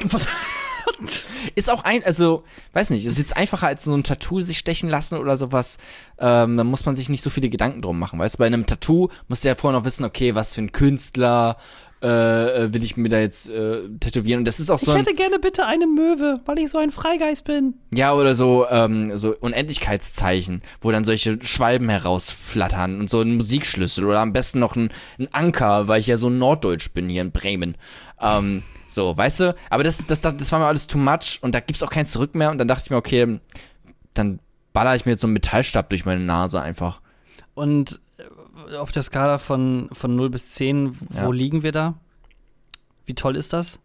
[1.54, 4.88] ist auch ein, also, weiß nicht, ist jetzt einfacher als so ein Tattoo sich stechen
[4.88, 5.78] lassen oder sowas.
[6.18, 8.18] Ähm, da muss man sich nicht so viele Gedanken drum machen.
[8.18, 10.72] Weißt du, bei einem Tattoo musst du ja vorher noch wissen, okay, was für ein
[10.72, 11.56] Künstler
[12.00, 14.40] äh, will ich mir da jetzt äh, tätowieren.
[14.40, 16.90] Und das ist auch so Ich hätte gerne bitte eine Möwe, weil ich so ein
[16.90, 17.74] Freigeist bin.
[17.92, 24.04] Ja, oder so, ähm, so Unendlichkeitszeichen, wo dann solche Schwalben herausflattern und so ein Musikschlüssel
[24.04, 27.32] oder am besten noch ein, ein Anker, weil ich ja so norddeutsch bin hier in
[27.32, 27.76] Bremen.
[28.20, 29.54] Ähm, so, weißt du?
[29.70, 32.06] Aber das, das, das, das war mir alles too much und da gibt's auch kein
[32.06, 33.38] Zurück mehr und dann dachte ich mir, okay,
[34.14, 34.40] dann
[34.72, 37.00] baller ich mir jetzt so einen Metallstab durch meine Nase einfach.
[37.54, 38.07] Und äh,
[38.76, 41.30] auf der Skala von, von 0 bis 10, wo Ja.
[41.30, 41.94] liegen wir da?
[43.06, 43.78] Wie toll ist das?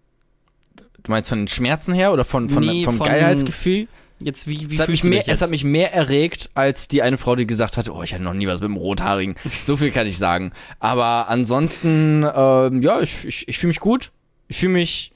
[1.03, 3.87] Du meinst von den Schmerzen her oder von, von, Nee, vom von- Geilheitsgefühl?
[4.19, 7.17] Jetzt, wie, wie Es hat, mich mehr, es hat mich mehr erregt, als die eine
[7.17, 9.35] Frau, die gesagt hat, oh, ich hatte noch nie was mit dem Rothaarigen.
[9.63, 10.53] So viel kann ich sagen.
[10.79, 14.11] Aber ansonsten, ähm, ja, ich, ich, ich fühle mich gut.
[14.47, 15.11] Ich fühle mich.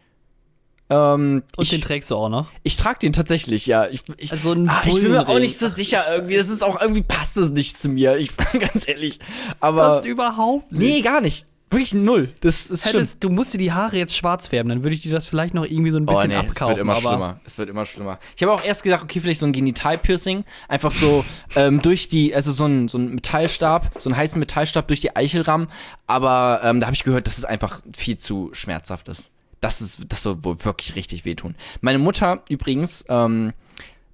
[0.89, 2.47] Ähm, Und ich, den trägst du auch noch?
[2.63, 3.87] ich trage den tatsächlich, ja.
[3.87, 6.37] Ich, ich, Also ein ah, ich bin mir auch nicht so sicher irgendwie.
[6.37, 8.17] Das ist auch irgendwie passt es nicht zu mir.
[8.17, 9.19] Ich ganz ehrlich.
[9.59, 10.79] Aber Passt überhaupt nicht.
[10.79, 11.45] nee, gar nicht.
[11.69, 12.33] Wirklich null.
[12.39, 13.01] Das ist schlimm.
[13.01, 15.53] Hättest, du musst dir die Haare jetzt schwarz färben, dann würde ich dir das vielleicht
[15.53, 16.69] noch irgendwie so ein bisschen Oh nee, es abkaufen.
[16.69, 17.39] wird immer schlimmer.
[17.43, 18.19] Es wird immer schlimmer.
[18.37, 20.45] Ich habe auch erst gedacht, okay, vielleicht so ein Genitalpiercing.
[20.69, 21.25] Einfach so
[21.57, 25.13] ähm, durch die, also so ein, so ein Metallstab, so einen heißen Metallstab durch die
[25.17, 25.67] Eichelrahmen.
[26.05, 29.31] Aber ähm, da habe ich gehört, dass es einfach viel zu schmerzhaft ist.
[29.61, 31.55] Das ist, das soll wohl wirklich richtig wehtun.
[31.81, 33.53] Meine Mutter übrigens, ähm,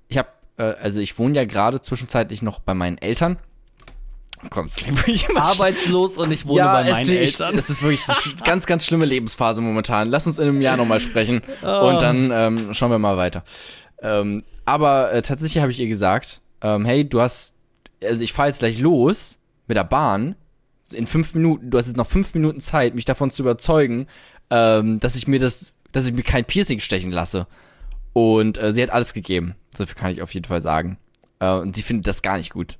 [0.08, 3.38] ich habe, äh, also ich wohne ja gerade zwischenzeitlich noch bei meinen Eltern.
[4.46, 7.58] Oh Gott, das klingt wirklich immer arbeitslos und ich wohne bei meinen es, Eltern.
[7.58, 10.10] Es ist wirklich eine ganz, ganz schlimme Lebensphase momentan.
[10.10, 11.90] Lass uns in einem Jahr nochmal sprechen Oh.
[11.90, 13.44] und dann ähm, schauen wir mal weiter.
[14.02, 17.56] Ähm, aber äh, tatsächlich habe ich ihr gesagt, ähm, hey, du hast,
[18.04, 20.36] also ich fahre jetzt gleich los mit der Bahn.
[20.92, 24.08] In fünf Minuten, du hast jetzt noch fünf Minuten Zeit, mich davon zu überzeugen,
[24.56, 27.48] ähm, dass ich mir das, dass ich mir kein Piercing stechen lasse.
[28.14, 29.56] Und äh, sie hat alles gegeben.
[29.76, 30.98] So viel kann ich auf jeden Fall sagen.
[31.40, 32.78] Äh, und sie findet das gar nicht gut.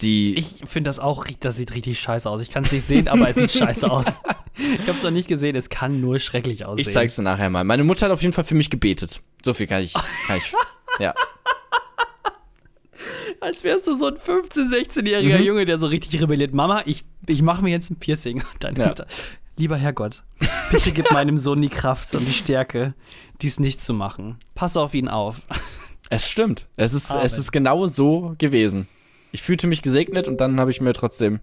[0.00, 2.40] Die, Ich finde das auch, das sieht richtig scheiße aus.
[2.40, 4.20] Ich kann es nicht sehen, aber es sieht scheiße aus.
[4.56, 6.86] Ich habe es noch nicht gesehen, es kann nur schrecklich aussehen.
[6.86, 7.64] Ich zeig's dir nachher mal.
[7.64, 9.20] Meine Mutter hat auf jeden Fall für mich gebetet.
[9.44, 9.92] So viel kann ich.
[9.92, 10.52] Kann ich
[10.98, 11.14] ja.
[13.40, 15.44] Als wärst du so ein 15-, 16-jähriger Mhm.
[15.44, 16.54] Junge, der so richtig rebelliert.
[16.54, 18.38] Mama, ich, ich mache mir jetzt ein Piercing.
[18.38, 18.88] Und Deine Ja.
[18.88, 19.06] Mutter.
[19.58, 20.22] Lieber Herrgott,
[20.70, 22.92] bitte gib meinem Sohn die Kraft und die Stärke,
[23.40, 24.38] dies nicht zu machen.
[24.54, 25.40] Pass auf ihn auf.
[26.08, 26.68] Es stimmt.
[26.76, 27.24] Es ist, Amen.
[27.24, 28.86] es ist genau so gewesen.
[29.32, 31.40] Ich fühlte mich gesegnet und dann habe ich mir trotzdem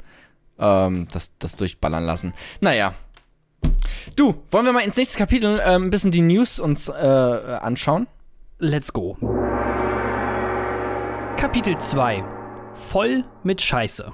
[0.58, 2.34] ähm, das, das durchballern lassen.
[2.62, 2.94] Naja.
[4.16, 8.08] Du, wollen wir mal ins nächste Kapitel äh, ein bisschen die News uns äh, anschauen?
[8.60, 9.18] Let's go.
[11.36, 12.24] Kapitel 2.
[12.90, 14.12] Voll mit Scheiße.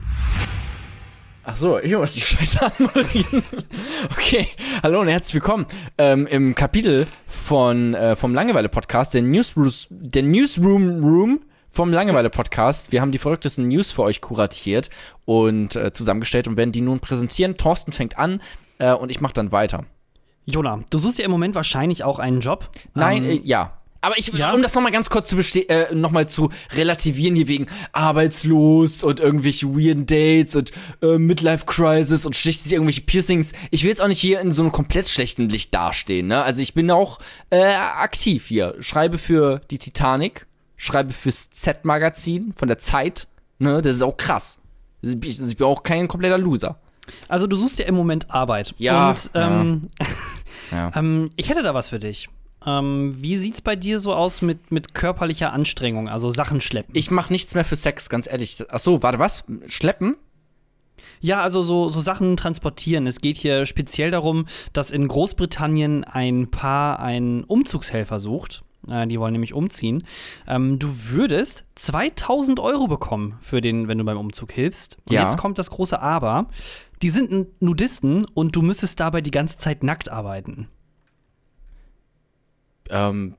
[1.43, 3.43] Ach so, ich muss die Scheiße anmoderieren.
[4.11, 4.47] Okay,
[4.83, 5.65] hallo und herzlich willkommen
[5.97, 12.91] ähm, im Kapitel von, äh, vom Langeweile-Podcast, der Newsroom, der Newsroom Room vom Langeweile-Podcast.
[12.91, 14.89] Wir haben die verrücktesten News für euch kuratiert
[15.25, 17.57] und äh, zusammengestellt und werden die nun präsentieren.
[17.57, 18.41] Thorsten fängt an
[18.77, 19.85] äh, und ich mache dann weiter.
[20.45, 22.69] Jona, du suchst ja im Moment wahrscheinlich auch einen Job.
[22.93, 23.78] Nein, Ähm, äh, ja.
[24.01, 24.53] Aber ich, ja?
[24.53, 29.19] um das nochmal ganz kurz zu äh, noch mal zu relativieren hier wegen arbeitslos und
[29.19, 33.51] irgendwelche weirden Dates und äh, Midlife Crisis und schlicht sich irgendwelche Piercings.
[33.71, 36.43] Ich will jetzt auch nicht hier in so einem komplett schlechten Licht dastehen, ne?
[36.43, 38.75] Also ich bin auch äh, aktiv hier.
[38.79, 43.81] Schreibe für die Titanic, schreibe fürs Z-Magazin von der Zeit, ne?
[43.81, 44.59] Das ist auch krass.
[45.03, 46.79] Also Ich, ich bin auch kein kompletter Loser.
[47.27, 48.75] Also du suchst ja im Moment Arbeit.
[48.77, 49.81] Ja, Und ähm,
[50.71, 50.91] Ja.
[50.95, 52.29] ähm, ich hätte da was für dich.
[52.65, 56.93] Ähm, wie sieht's bei dir so aus mit, mit körperlicher Anstrengung, also Sachen schleppen?
[56.95, 58.57] Ich mache nichts mehr für Sex, ganz ehrlich.
[58.69, 59.45] Ach so, warte, was?
[59.67, 60.15] Schleppen?
[61.21, 63.05] Ja, also so, so Sachen transportieren.
[63.07, 68.63] Es geht hier speziell darum, dass in Großbritannien ein Paar einen Umzugshelfer sucht.
[68.87, 69.99] Äh, die wollen nämlich umziehen.
[70.47, 74.97] Ähm, du würdest 2000 Euro bekommen, für den, wenn du beim Umzug hilfst.
[75.07, 75.23] Und Ja.
[75.23, 76.47] jetzt kommt das große Aber.
[77.01, 80.67] Die sind Nudisten und du müsstest dabei die ganze Zeit nackt arbeiten.
[82.89, 83.35] Ähm,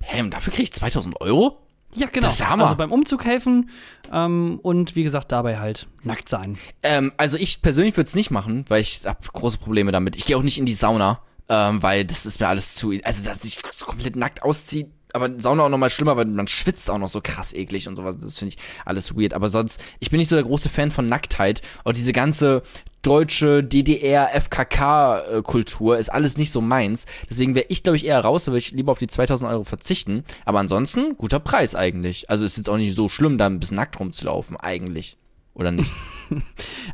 [0.00, 1.58] hä, und dafür kriege ich 2000 Euro?
[1.94, 2.26] Ja, genau.
[2.26, 2.64] Das ist Hammer.
[2.64, 3.70] Also beim Umzug helfen
[4.12, 6.58] ähm, und wie gesagt, dabei halt nackt sein.
[6.82, 10.16] Ähm, also ich persönlich würde es nicht machen, weil ich habe große Probleme damit.
[10.16, 12.92] Ich gehe auch nicht in die Sauna, ähm, weil das ist mir alles zu.
[13.04, 14.90] Also, dass ich so komplett nackt ausziehe.
[15.18, 17.96] Aber Sauna auch noch mal schlimmer, weil man schwitzt auch noch so krass eklig und
[17.96, 18.16] sowas.
[18.18, 19.34] Das finde ich alles weird.
[19.34, 21.60] Aber sonst, ich bin nicht so der große Fan von Nacktheit.
[21.82, 22.62] Und diese ganze
[23.02, 27.06] deutsche DDR, FKK-Kultur ist alles nicht so meins.
[27.28, 29.64] Deswegen wäre ich, glaube ich, eher raus, da würde ich lieber auf die 2000 Euro
[29.64, 30.22] verzichten.
[30.44, 32.30] Aber ansonsten, guter Preis eigentlich.
[32.30, 35.16] Also ist jetzt auch nicht so schlimm, da ein bisschen nackt rumzulaufen, eigentlich.
[35.54, 35.90] Oder nicht?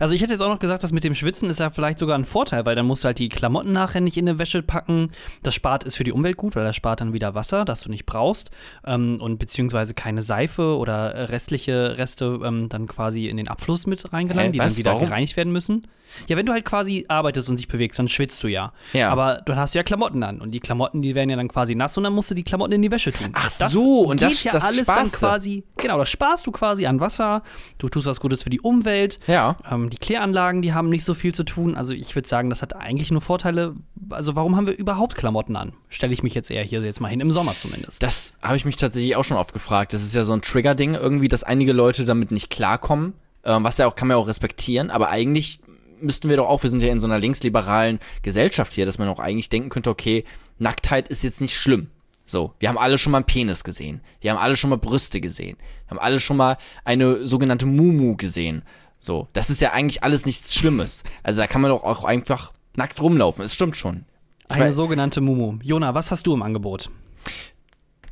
[0.00, 2.18] Also ich hätte jetzt auch noch gesagt, das mit dem Schwitzen ist ja vielleicht sogar
[2.18, 5.10] ein Vorteil, weil dann musst du halt die Klamotten nachher nicht in eine Wäsche packen.
[5.42, 7.90] Das spart ist für die Umwelt gut, weil das spart dann wieder Wasser, das du
[7.90, 8.50] nicht brauchst.
[8.84, 14.12] Ähm, und beziehungsweise keine Seife oder restliche Reste ähm, dann quasi in den Abfluss mit
[14.12, 14.72] reingelangen, Hä, die was?
[14.72, 15.04] dann wieder Warum?
[15.06, 15.86] gereinigt werden müssen.
[16.28, 18.72] Ja, wenn du halt quasi arbeitest und dich bewegst, dann schwitzt du ja.
[18.92, 19.10] Ja.
[19.10, 21.74] Aber dann hast du ja Klamotten an und die Klamotten, die werden ja dann quasi
[21.74, 23.30] nass und dann musst du die Klamotten in die Wäsche tun.
[23.32, 27.00] Ach so, und das- ja das alles dann quasi, genau, das sparst du quasi an
[27.00, 27.42] Wasser.
[27.78, 29.18] Du tust was Gutes für die Umwelt.
[29.26, 29.56] Ja.
[29.70, 31.76] Ähm, die Kläranlagen, die haben nicht so viel zu tun.
[31.76, 33.74] Also ich würde sagen, das hat eigentlich nur Vorteile.
[34.10, 35.72] Also warum haben wir überhaupt Klamotten an?
[35.88, 38.02] Stelle ich mich jetzt eher hier jetzt mal hin, im Sommer zumindest.
[38.02, 39.92] Das habe ich mich tatsächlich auch schon oft gefragt.
[39.92, 43.14] Das ist ja so ein Trigger-Ding irgendwie, dass einige Leute damit nicht klarkommen.
[43.44, 44.90] Ähm, was ja auch, kann man ja auch respektieren.
[44.90, 45.60] Aber eigentlich
[46.00, 49.08] müssten wir doch auch, wir sind ja in so einer linksliberalen Gesellschaft hier, dass man
[49.08, 50.24] auch eigentlich denken könnte, okay,
[50.58, 51.88] Nacktheit ist jetzt nicht schlimm.
[52.26, 54.00] So, wir haben alle schon mal einen Penis gesehen.
[54.20, 55.58] Wir haben alle schon mal Brüste gesehen.
[55.86, 58.62] Wir haben alle schon mal eine sogenannte Mumu gesehen.
[59.04, 61.04] So, das ist ja eigentlich alles nichts Schlimmes.
[61.22, 63.44] Also da kann man doch auch einfach nackt rumlaufen.
[63.44, 64.06] Es stimmt schon.
[64.48, 65.58] Ich Eine weiß- sogenannte Mumu.
[65.62, 66.90] Jona, was hast du im Angebot?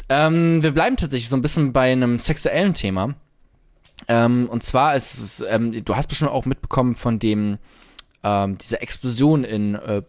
[0.08, 3.14] Ähm, wir bleiben tatsächlich so ein bisschen bei einem sexuellen Thema.
[4.08, 7.58] Ähm, und zwar ist es, ähm, du hast bestimmt auch mitbekommen von dem,
[8.22, 10.02] ähm, dieser Explosion in äh,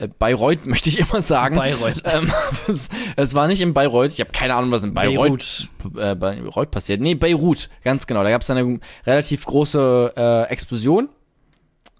[0.00, 1.56] äh, Bayreuth, möchte ich immer sagen.
[1.56, 2.02] Bayreuth.
[2.10, 2.32] Ähm,
[2.66, 6.70] es, es war nicht in Bayreuth, ich habe keine Ahnung, was in Bayreuth, Äh, Bayreuth
[6.70, 7.00] passiert.
[7.00, 8.22] Nee, Beirut, ganz genau.
[8.24, 11.08] Da gab es eine relativ große äh, Explosion.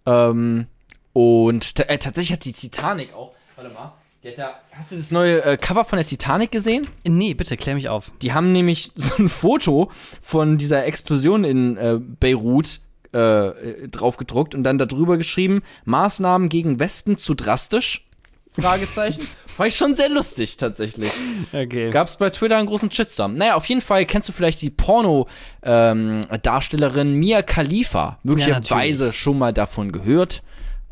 [0.06, 0.66] Ähm,
[1.12, 3.92] und äh, tatsächlich hat die Titanic auch, warte mal,
[4.36, 6.86] da, hast du das neue äh, Cover von der Titanic gesehen?
[7.04, 8.12] Nee, bitte, klär mich auf.
[8.20, 12.80] Die haben nämlich so ein Foto von dieser Explosion in äh, Beirut
[13.12, 18.06] äh, drauf gedruckt und dann darüber geschrieben: Maßnahmen gegen Wespen zu drastisch?
[18.52, 19.26] Fragezeichen.
[19.56, 21.10] War ich schon sehr lustig, tatsächlich.
[21.52, 21.90] Okay.
[21.90, 23.34] Gab es bei Twitter einen großen Shitstorm.
[23.34, 28.18] Naja, auf jeden Fall kennst du vielleicht die Porno-Darstellerin Mia Khalifa.
[28.22, 29.20] Möglicherweise natürlich.
[29.20, 30.42] schon mal davon gehört.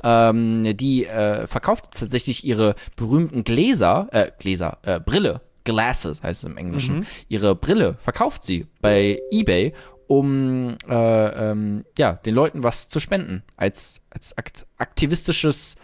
[0.04, 6.50] Ähm, die äh, verkauft tatsächlich ihre berühmten Gläser, äh, Gläser, äh, Brille, Glasses heißt es
[6.50, 7.06] im Englischen.
[7.28, 9.74] Ihre Brille verkauft sie bei eBay,
[10.08, 13.44] um äh, ähm, ja, den Leuten was zu spenden.
[13.56, 15.76] Als, als akt aktivistisches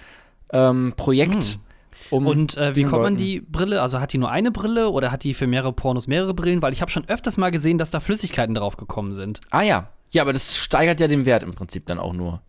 [0.53, 1.59] ähm, Projekt.
[2.11, 3.81] Um Und äh, wie kommt man Leuten- die Brille?
[3.81, 6.61] Also hat die nur eine Brille oder hat die für mehrere Pornos mehrere Brillen?
[6.61, 9.41] Weil ich habe schon öfters mal gesehen, dass da Flüssigkeiten drauf gekommen sind.
[9.51, 9.91] Ah ja.
[10.11, 12.41] Ja, aber das steigert ja den Wert im Prinzip dann auch nur.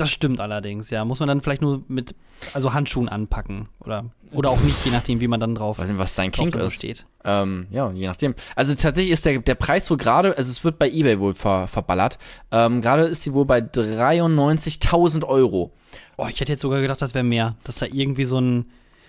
[0.00, 1.04] Das stimmt allerdings, ja.
[1.04, 2.14] Muss man dann vielleicht nur mit
[2.54, 5.98] also Handschuhen anpacken oder, oder auch nicht, je nachdem, wie man dann drauf, Weiß nicht,
[5.98, 6.74] was dein Kink ist.
[6.74, 7.06] steht.
[7.24, 8.34] Ähm, ja, je nachdem.
[8.56, 11.68] Also tatsächlich ist der, der Preis wohl gerade, also es wird bei Ebay wohl ver,
[11.68, 12.18] verballert.
[12.50, 15.72] Ähm, gerade ist sie wohl bei 93.000 Euro.
[16.16, 18.66] Oh, ich hätte jetzt sogar gedacht, das wäre mehr, dass da irgendwie so ein,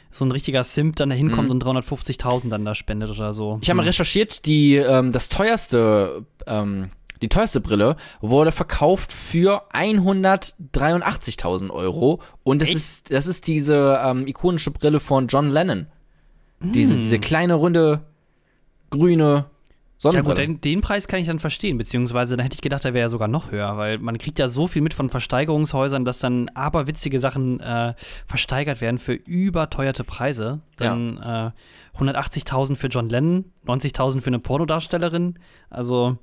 [0.10, 3.56] so ein richtiger Simp dann da hinkommt und 350.000 dann da spendet oder so.
[3.56, 3.60] Mhm.
[3.64, 6.90] Ich habe mal recherchiert, die, ähm, das teuerste, ähm,
[7.22, 12.22] die teuerste Brille wurde verkauft für 183.000 Euro.
[12.44, 12.78] Und das Echt?
[12.78, 15.88] ist, das ist diese ähm, ikonische Brille von John Lennon.
[16.64, 18.02] Diese, diese kleine, runde,
[18.92, 19.46] grüne Ja
[19.98, 20.36] Sonnenbrille.
[20.36, 23.06] gut, den, den Preis kann ich dann verstehen, beziehungsweise dann hätte ich gedacht, der wäre
[23.06, 26.50] ja sogar noch höher, weil man kriegt ja so viel mit von Versteigerungshäusern, dass dann
[26.50, 27.96] aberwitzige Sachen äh,
[28.28, 30.62] versteigert werden für überteuerte Preise.
[30.76, 31.52] Dann äh,
[32.00, 35.40] 180.000 für John Lennon, 90.000 für eine Pornodarstellerin.
[35.70, 36.18] Also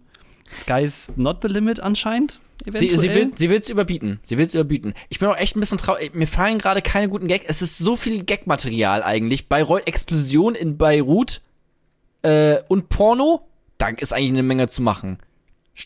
[0.52, 2.40] Sky's not the limit anscheinend.
[2.64, 4.18] Sie, sie will sie will's überbieten.
[4.22, 4.92] Sie will's überbieten.
[5.08, 6.14] Ich bin auch echt ein bisschen traurig.
[6.14, 7.46] Mir fallen gerade keine guten Gags.
[7.48, 9.48] Es ist so viel Gagmaterial eigentlich.
[9.48, 11.40] Bayreuth Explosion in Beirut
[12.22, 13.42] äh, und Porno.
[13.78, 15.18] Da ist eigentlich eine Menge zu machen.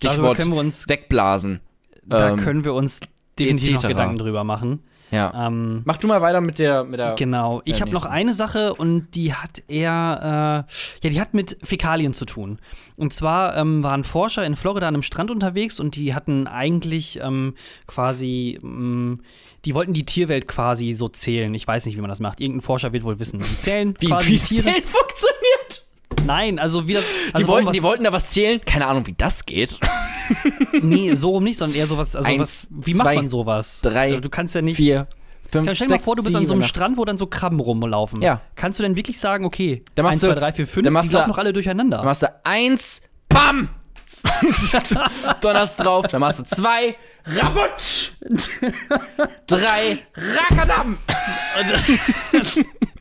[0.01, 1.61] Darüber Stichwort können wir uns, wegblasen.
[2.07, 3.01] da Ähm, können wir uns
[3.39, 3.89] definitiv noch.
[3.89, 4.83] Gedanken drüber machen.
[5.13, 5.47] Ja.
[5.47, 7.15] Ähm, Mach du mal weiter mit der mit der.
[7.15, 7.63] Genau.
[7.65, 11.59] Ich äh, habe noch eine Sache und die hat eher, äh, ja, die hat mit
[11.63, 12.59] Fäkalien zu tun.
[12.97, 17.21] Und zwar ähm, waren Forscher in Florida an einem Strand unterwegs und die hatten eigentlich
[17.23, 17.55] ähm,
[17.87, 19.21] quasi, ähm,
[19.65, 21.55] die wollten die Tierwelt quasi so zählen.
[21.55, 22.41] Ich weiß nicht, wie man das macht.
[22.41, 23.39] Irgendein Forscher wird wohl wissen.
[23.41, 24.65] Die zählen Wie quasi wie Tiere.
[24.65, 25.83] Zählen funktioniert
[26.27, 27.05] Nein, also wie das.
[27.05, 28.61] Die, Also wollten, warum die wollten da was zählen.
[28.65, 29.79] Keine Ahnung, wie das geht.
[30.83, 32.17] Nee, so rum nicht, sondern eher sowas.
[32.17, 33.81] Also Eins, was, wie zwei, macht man sowas?
[33.83, 34.77] drei, Also Du kannst ja nicht.
[34.77, 35.07] Vier,
[35.51, 37.27] fünf, Stell dir mal sechs, vor, du bist an so einem Strand, wo dann so
[37.27, 38.23] Krabben rumlaufen.
[38.23, 38.41] Ja.
[38.55, 40.93] Kannst du denn wirklich sagen, okay, Dann machst 1, 2, du- 3, 4, 5, dann
[40.93, 41.97] machst die du- laufen noch alle durcheinander.
[41.99, 43.69] Dann machst du eins, bam!
[45.41, 46.07] Donnerst drauf.
[46.09, 46.95] Dann machst du zwei,
[47.27, 48.11] Rabutsch!
[49.47, 50.99] Drei, Rakadam!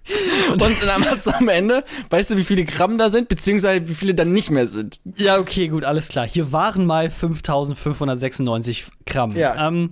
[0.51, 3.95] Und dann hast du am Ende, weißt du, wie viele Gramm da sind, beziehungsweise wie
[3.95, 4.99] viele dann nicht mehr sind.
[5.17, 6.27] Ja, okay, gut, alles klar.
[6.27, 9.35] Hier waren mal 5596 Gramm.
[9.35, 9.67] Ja.
[9.67, 9.91] Ähm,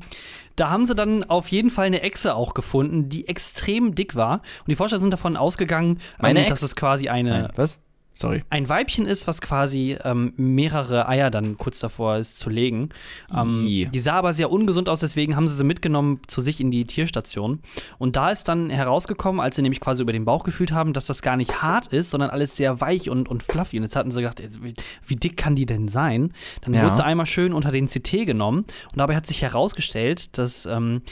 [0.56, 4.42] da haben sie dann auf jeden Fall eine Echse auch gefunden, die extrem dick war.
[4.60, 7.80] Und die Forscher sind davon ausgegangen, Meine ähm, dass es quasi eine, was?
[8.20, 8.42] Sorry.
[8.50, 12.90] ein Weibchen ist, was quasi ähm, mehrere Eier dann kurz davor ist zu legen.
[13.34, 13.86] Ähm, Ih.
[13.86, 16.86] die sah aber sehr ungesund aus, deswegen haben sie sie mitgenommen zu sich in die
[16.86, 17.60] Tierstation.
[17.98, 21.06] Und da ist dann herausgekommen, als sie nämlich quasi über den Bauch gefühlt haben, dass
[21.06, 23.78] das gar nicht hart ist, sondern alles sehr weich und, und fluffy.
[23.78, 24.74] Und jetzt hatten sie gedacht, wie,
[25.08, 26.34] wie dick kann die denn sein?
[26.62, 26.84] Dann Ja.
[26.84, 31.04] wurde sie einmal schön unter den CT genommen und dabei hat sich herausgestellt, dass ähm,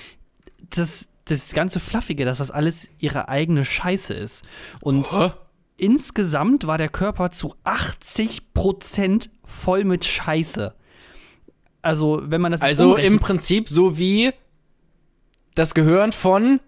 [0.71, 4.43] das, das ganze Fluffige, dass das alles ihre eigene Scheiße ist.
[4.81, 5.31] Und Hä?
[5.77, 10.73] Insgesamt war der Körper zu 80% voll mit Scheiße.
[11.81, 14.31] Also, wenn man das jetzt Also im Prinzip so wie
[15.55, 16.59] das Gehirn von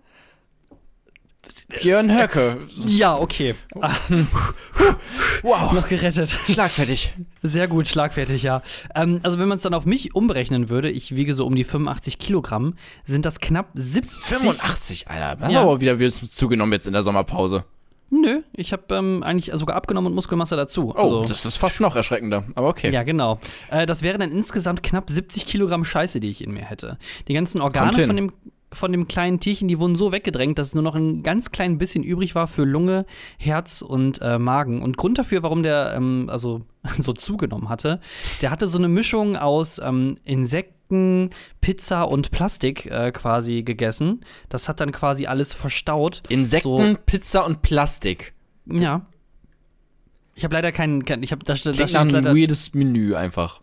[1.82, 2.58] Björn Höcke.
[2.86, 3.56] Ja, okay.
[5.42, 5.72] Wow.
[5.72, 6.30] noch gerettet.
[6.30, 7.14] Schlagfertig.
[7.42, 8.62] Sehr gut, schlagfertig, ja.
[8.94, 11.64] Ähm, also, wenn man es dann auf mich umberechnen würde, ich wiege so um die
[11.64, 14.38] 85 Kilogramm, sind das knapp 70.
[14.38, 15.50] 85, Alter.
[15.50, 15.60] Ja.
[15.60, 17.64] hat aber wieder wieder zugenommen jetzt in der Sommerpause.
[18.12, 20.94] Nö, ich habe ähm, eigentlich sogar abgenommen und Muskelmasse dazu.
[20.96, 22.44] Oh, also, das ist fast noch erschreckender.
[22.56, 22.92] Aber okay.
[22.92, 23.40] Ja, genau.
[23.70, 26.98] Äh, das wären dann insgesamt knapp 70 Kilogramm Scheiße, die ich in mir hätte.
[27.28, 28.32] Die ganzen Organe von dem,
[28.72, 32.04] von dem kleinen Tierchen, die wurden so weggedrängt, dass nur noch ein ganz klein bisschen
[32.04, 33.06] übrig war für Lunge,
[33.38, 34.82] Herz und äh, Magen.
[34.82, 36.62] Und Grund dafür, warum der ähm, also
[36.98, 38.00] so zugenommen hatte,
[38.42, 40.79] der hatte so eine Mischung aus ähm, Insekten,
[41.62, 44.22] Pizza und Plastik äh, quasi gegessen.
[44.50, 46.24] Das hat dann quasi alles verstaut.
[46.30, 48.34] Insekten, Pizza und Plastik.
[48.66, 49.06] So, ja.
[50.36, 52.74] Ich habe leider keinen, kein, ich habe da, da Klingt steht nach einem leider weirdes
[52.74, 53.62] Menü einfach.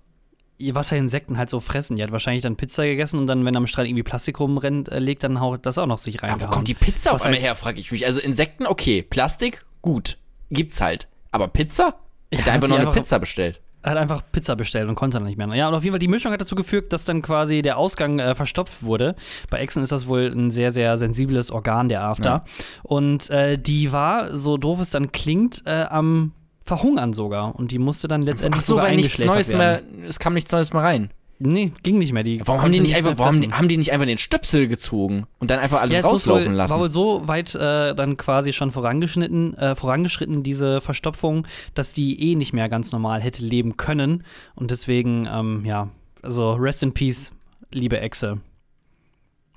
[0.60, 1.96] was ja Insekten halt so fressen.
[1.96, 4.98] Die hat wahrscheinlich dann Pizza gegessen und dann, wenn am Strand irgendwie Plastik rumrennt, äh,
[4.98, 6.38] legt dann haut das auch noch sich rein.
[6.38, 8.04] Ja, wo kommt die Pizza auf Was einmal halt- her, frage ich mich.
[8.06, 9.02] Also Insekten, okay.
[9.02, 10.18] Plastik, gut.
[10.50, 11.08] Gibt's halt.
[11.32, 11.98] Aber Pizza?
[12.32, 13.60] Ja, hat einfach nur eine einfach- Pizza bestellt.
[13.87, 15.46] Er hat einfach Pizza bestellt und konnte dann nicht mehr.
[15.55, 18.18] Ja, und auf jeden Fall die Mischung hat dazu geführt, dass dann quasi der Ausgang
[18.18, 19.14] äh, verstopft wurde.
[19.49, 22.29] Bei Echsen ist das wohl ein sehr, sehr sensibles Organ, der After.
[22.29, 22.44] Ja.
[22.83, 27.55] Und äh, die war, so doof es dann klingt, äh, am Verhungern sogar.
[27.55, 29.92] Und die musste dann letztendlich Ach so, sogar weil nichts Neues werden.
[30.01, 31.11] mehr, es kam nichts Neues mehr rein.
[31.38, 32.22] Nee, ging nicht mehr.
[32.22, 35.27] Die Warum haben die nicht nichts einfach, warum haben die nicht einfach den Stöpsel gezogen
[35.38, 36.72] und dann einfach alles Ja, rauslaufen wohl, lassen?
[36.72, 42.31] War wohl so weit äh, dann quasi schon vorangeschnitten, äh, vorangeschritten, diese Verstopfung, dass die
[42.33, 44.25] eh nicht mehr ganz normal hätte leben können.
[44.55, 45.90] Und deswegen, ähm, ja,
[46.22, 47.33] also rest in peace,
[47.70, 48.40] liebe Echse.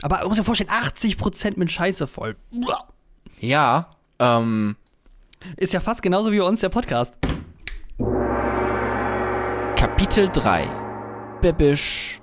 [0.01, 2.35] Aber man muss sich vorstellen, 80% mit Scheiße voll.
[3.39, 3.89] ja,
[4.19, 4.75] ähm,
[5.55, 7.13] Ist ja fast genauso wie bei uns der Podcast.
[9.75, 10.88] Kapitel 3.
[11.41, 12.19] Bebisch.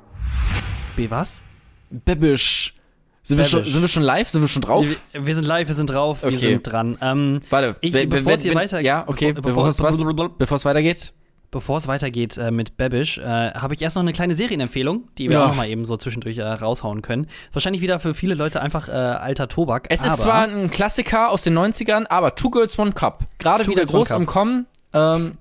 [0.97, 1.43] B was?
[1.91, 2.75] Bebisch.
[3.23, 4.29] Sind wir, schon, sind wir schon live?
[4.29, 4.85] Sind wir schon drauf?
[5.13, 6.37] Wir, wir sind live, wir sind drauf, wir Okay.
[6.37, 6.97] sind dran.
[7.01, 10.65] Ähm, Warte, ich, wenn- bevor es weiter Ja, okay, bevor- es was, bevor- bevor es
[10.65, 11.13] weitergeht.
[11.53, 15.29] Bevor es weitergeht äh, mit Babish, äh, habe ich erst noch eine kleine Serienempfehlung, die
[15.31, 15.47] wir Ja.
[15.47, 17.29] auch mal eben so zwischendurch äh, raushauen können.
[17.53, 19.87] Wahrscheinlich wieder für viele Leute einfach äh, alter Tobak.
[19.89, 23.25] Es ist zwar ein Klassiker aus den 90ern, aber Two Girls, One Cup.
[23.39, 24.67] Gerade wieder Girls, groß im Kommen.
[24.93, 25.39] Ähm,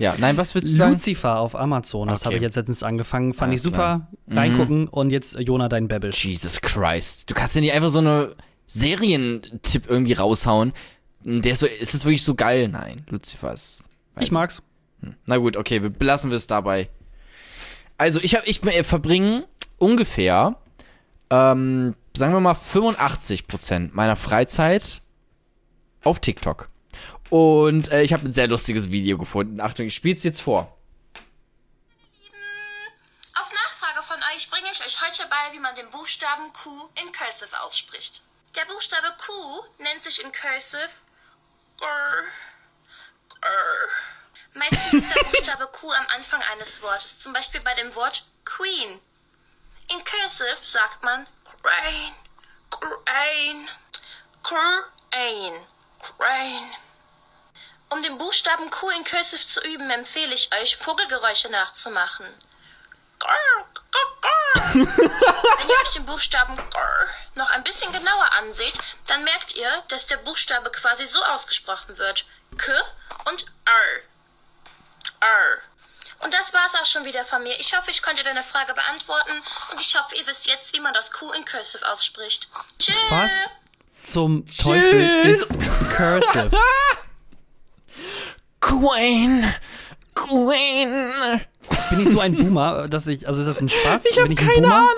[0.00, 0.92] ja, nein, was willst du sagen?
[0.94, 2.26] Lucifer auf Amazon, das Okay.
[2.26, 3.32] habe ich jetzt letztens angefangen.
[3.32, 4.08] Fand Alles ich super.
[4.26, 4.38] Mhm.
[4.38, 6.24] Reingucken und jetzt äh, Jona, dein Babish.
[6.24, 7.30] Jesus Christ.
[7.30, 8.34] Du kannst ja nicht einfach so eine
[8.66, 10.72] Serientipp irgendwie raushauen.
[11.24, 12.68] Der ist so, ist es wirklich so geil?
[12.68, 13.82] Nein, Lucifer ist.
[14.20, 14.62] Ich mag's.
[15.26, 16.88] Na gut, okay, wir belassen wir es dabei.
[17.98, 19.46] Also ich habe, ich verbringe
[19.78, 20.56] ungefähr,
[21.30, 25.00] ähm, sagen wir mal 85% meiner Freizeit
[26.02, 26.68] auf TikTok.
[27.34, 29.60] Und äh, ich habe ein sehr lustiges Video gefunden.
[29.60, 30.78] Achtung, ich spiele es jetzt vor.
[33.34, 37.10] Auf Nachfrage von euch bringe ich euch heute bei, wie man den Buchstaben Q in
[37.10, 38.22] Cursive ausspricht.
[38.54, 39.32] Der Buchstabe Q
[39.78, 40.90] nennt sich in Cursive
[41.76, 42.22] Grr.
[44.54, 49.00] Meistens ist der Buchstabe Q am Anfang eines Wortes, zum Beispiel bei dem Wort Queen.
[49.90, 51.26] In Cursive sagt man
[51.60, 52.14] Crane,
[52.70, 53.68] Crane,
[54.44, 55.66] Crane,
[56.00, 56.70] Crane.
[57.94, 62.26] Um den Buchstaben Q in Cursive zu üben, empfehle ich euch, Vogelgeräusche nachzumachen.
[64.74, 66.58] Wenn ihr euch den Buchstaben
[67.36, 68.74] noch ein bisschen genauer anseht,
[69.06, 72.26] dann merkt ihr, dass der Buchstabe quasi so ausgesprochen wird.
[72.56, 72.72] K
[73.26, 74.02] und R.
[75.20, 75.58] R.
[76.18, 77.60] Und das war's auch schon wieder von mir.
[77.60, 79.40] Ich hoffe, ich konnte deine Frage beantworten
[79.70, 82.48] und ich hoffe, ihr wisst jetzt, wie man das Q in Cursive ausspricht.
[82.76, 82.96] Tschüss!
[83.08, 83.30] Was
[84.02, 85.48] zum Teufel ist
[85.96, 86.50] Cursive?
[88.64, 89.44] Queen!
[90.14, 91.10] Queen!
[91.90, 94.04] Bin ich so ein Boomer, dass ich, also ist das ein Spaß?
[94.10, 94.72] Ich habe keine?
[94.72, 94.88] Ahnung.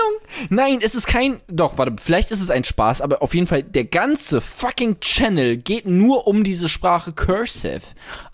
[0.51, 1.41] Nein, es ist kein.
[1.49, 5.57] Doch, warte, vielleicht ist es ein Spaß, aber auf jeden Fall, der ganze fucking Channel
[5.57, 7.83] geht nur um diese Sprache Cursive.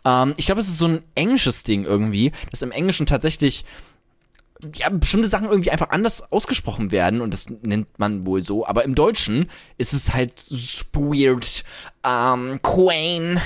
[0.05, 3.65] Ähm, ich glaube, es ist so ein englisches Ding irgendwie, dass im Englischen tatsächlich
[4.77, 8.85] ja, bestimmte Sachen irgendwie einfach anders ausgesprochen werden und das nennt man wohl so, aber
[8.85, 10.35] im Deutschen ist es halt
[10.93, 11.65] weird.
[12.05, 13.41] Ähm, Queen,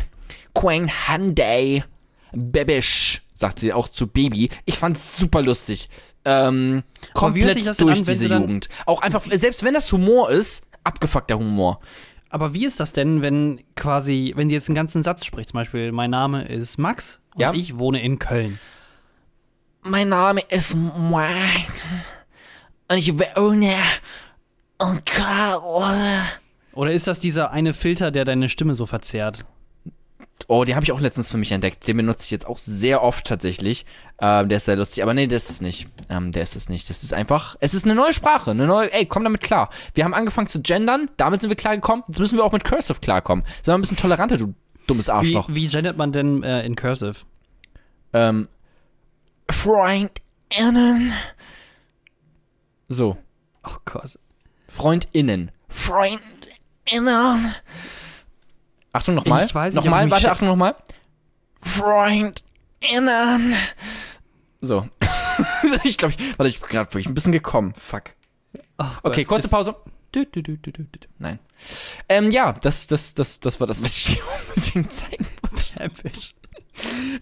[0.57, 1.85] Queen Hyundai,
[2.33, 4.49] Babish, sagt sie auch zu Baby.
[4.65, 5.91] Ich fand's super lustig.
[6.25, 6.83] Ähm,
[7.13, 8.69] komplett durch an, wenn diese Jugend.
[8.87, 11.81] Auch einfach, selbst wenn das Humor ist, abgefuckter Humor.
[12.31, 15.59] Aber wie ist das denn, wenn quasi, wenn die jetzt einen ganzen Satz spricht, zum
[15.61, 17.53] Beispiel, mein Name ist Max und Ja.
[17.53, 18.59] ich wohne in Köln.
[19.83, 22.07] Mein Name ist Max
[22.91, 23.73] und ich wohne
[24.81, 26.25] in Köln.
[26.73, 29.45] Oder ist das dieser eine Filter, der deine Stimme so verzerrt?
[30.49, 31.87] Oh, den habe ich auch letztens für mich entdeckt.
[31.89, 33.85] Den benutze ich jetzt auch sehr oft tatsächlich.
[34.21, 35.03] Ähm, der ist sehr lustig.
[35.03, 35.89] Aber nee, der ist es nicht.
[36.09, 36.89] Ähm, der ist es nicht.
[36.89, 37.57] Das ist einfach.
[37.61, 38.53] Es ist eine neue Sprache.
[38.53, 38.93] Eine neue.
[38.93, 39.71] Ey, komm damit klar.
[39.95, 41.11] Wir haben angefangen zu gendern.
[41.17, 42.05] Damit sind wir klargekommen.
[42.07, 43.45] Jetzt müssen wir auch mit Cursive klarkommen.
[43.63, 44.55] Sei mal ein bisschen toleranter, du
[44.87, 45.49] dummes Wie, Arschloch.
[45.51, 47.25] wie gendert man denn äh, in Cursive?
[48.13, 48.47] Ähm.
[49.51, 51.13] FreundInnen.
[52.89, 53.17] So.
[53.65, 54.19] Oh Gott.
[54.69, 55.51] FreundInnen.
[55.69, 57.55] FreundInnen.
[58.97, 59.47] Achtung, nochmal.
[59.47, 60.75] Ich weiß nicht, Nochmal, warte, Achtung, nochmal.
[61.61, 63.55] FreundInnen.
[64.61, 64.89] So.
[65.85, 67.75] ich glaube, ich, warte, ich bin gerade wirklich ein bisschen gekommen.
[67.77, 68.15] Fuck.
[68.79, 69.37] Oh Okay, Gott.
[69.37, 69.75] kurze Pause.
[70.13, 70.57] Du, du, du.
[71.19, 71.39] Nein.
[72.09, 75.27] Ähm, ja, das, das, das, das war das, was ich dir unbedingt zeigen
[75.79, 76.35] Episch.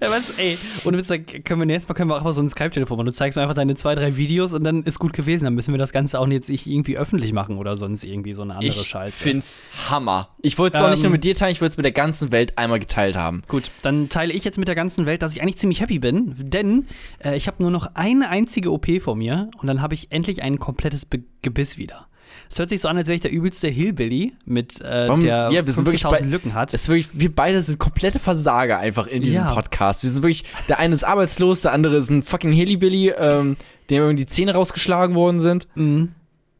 [0.00, 2.48] Ja, was, ey, ohne Witz, können wir nächstes Mal können wir auch einfach so ein
[2.48, 3.06] Skype-Telefon machen.
[3.06, 5.44] Du zeigst mir einfach deine zwei, drei Videos und dann ist gut gewesen.
[5.44, 8.42] Dann müssen wir das Ganze auch jetzt nicht irgendwie öffentlich machen oder sonst irgendwie so
[8.42, 9.22] eine andere Ich Scheiße.
[9.22, 10.28] find's Hammer.
[10.42, 11.92] Ich wollte es auch nicht Ähm, nur mit dir teilen, ich wollte es mit der
[11.92, 13.42] ganzen Welt einmal geteilt haben.
[13.48, 16.34] Gut, dann teile ich jetzt mit der ganzen Welt, dass ich eigentlich ziemlich happy bin,
[16.38, 16.86] denn
[17.24, 20.42] äh, ich habe nur noch eine einzige OP vor mir und dann habe ich endlich
[20.42, 22.06] ein komplettes Be Gebiss wieder.
[22.50, 25.50] Es hört sich so an, als wäre ich der übelste Hillbilly mit äh, Warum- der
[25.50, 26.72] ja, wir sind wirklich 50.000 bei- Lücken hat.
[26.74, 29.52] Es ist wirklich, wir beide sind komplette Versager einfach in diesem Ja.
[29.52, 30.02] Podcast.
[30.02, 33.56] Wir sind wirklich, der eine ist arbeitslos, der andere ist ein fucking Hillybilly, ähm,
[33.90, 36.12] dem irgendwie die Zähne rausgeschlagen worden sind, Mhm.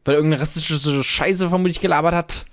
[0.03, 2.45] weil irgendeine rassistische Scheiße vermutlich gelabert hat.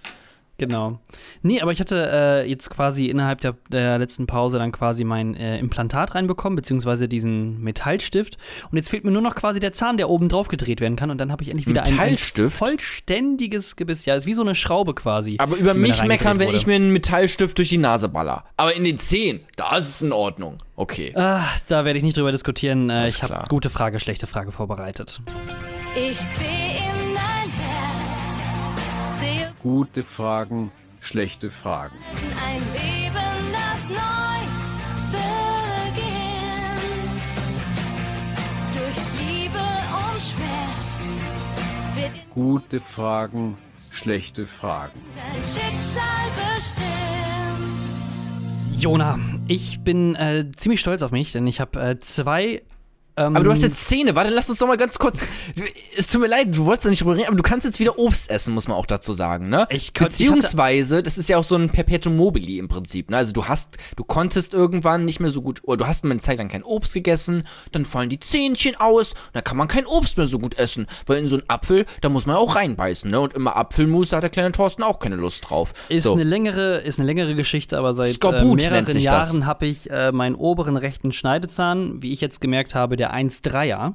[0.62, 1.00] Genau.
[1.42, 5.34] Nee, aber ich hatte äh, jetzt quasi innerhalb der, der letzten Pause dann quasi mein
[5.34, 8.38] äh, Implantat reinbekommen, beziehungsweise diesen Metallstift.
[8.70, 11.10] Und jetzt fehlt mir nur noch quasi der Zahn, der oben drauf gedreht werden kann.
[11.10, 12.56] Und dann habe ich endlich wieder ein, ein Metallstift?
[12.56, 14.04] vollständiges Gebiss.
[14.04, 15.34] Ja, ist wie so eine Schraube quasi.
[15.38, 18.44] Aber über mich meckern, wenn ich mir einen Metallstift durch die Nase baller.
[18.56, 20.58] Aber in den Zehen, da ist es in Ordnung.
[20.76, 21.12] Okay.
[21.16, 22.88] Ah, da werde ich nicht drüber diskutieren.
[22.88, 25.20] Äh, ich habe gute Frage, schlechte Frage vorbereitet.
[25.96, 26.71] Ich sehe
[29.62, 31.94] Gute Fragen, schlechte Fragen.
[32.44, 34.42] ein Leben, das neu
[35.12, 36.02] beginnt.
[38.74, 40.98] Durch Liebe und Schmerz
[41.94, 43.56] wird Gute Fragen,
[43.90, 45.00] schlechte Fragen.
[45.14, 46.82] dein Schicksal bestimmt.
[48.82, 52.62] Jona, ich bin äh, ziemlich stolz auf mich, denn ich habe äh, zwei.
[53.16, 54.14] Ähm, Aber du hast jetzt Zähne.
[54.14, 55.26] Warte, lass uns doch mal ganz kurz.
[55.96, 57.98] Es tut mir leid, du wolltest ja nicht drüber reden, aber du kannst jetzt wieder
[57.98, 59.66] Obst essen, muss man auch dazu sagen, ne?
[59.70, 63.18] Ich kon- ich Beziehungsweise, das ist ja auch so ein Perpetuum mobile im Prinzip, ne?
[63.18, 66.20] Also du hast, du konntest irgendwann nicht mehr so gut, oder du hast mal eine
[66.20, 69.84] Zeit lang kein Obst gegessen, dann fallen die Zähnchen aus, und dann kann man kein
[69.84, 73.10] Obst mehr so gut essen, weil in so einen Apfel, da muss man auch reinbeißen,
[73.10, 73.20] ne?
[73.20, 75.72] Und immer Apfelmus, da hat der kleine Thorsten auch keine Lust drauf.
[75.90, 76.12] Ist, so.
[76.14, 78.98] eine längere, ist eine längere Geschichte, aber seit äh, Skorbut mehreren.
[78.98, 83.94] Jahren habe ich äh, meinen oberen rechten Schneidezahn, wie ich jetzt gemerkt habe, der 1,3er,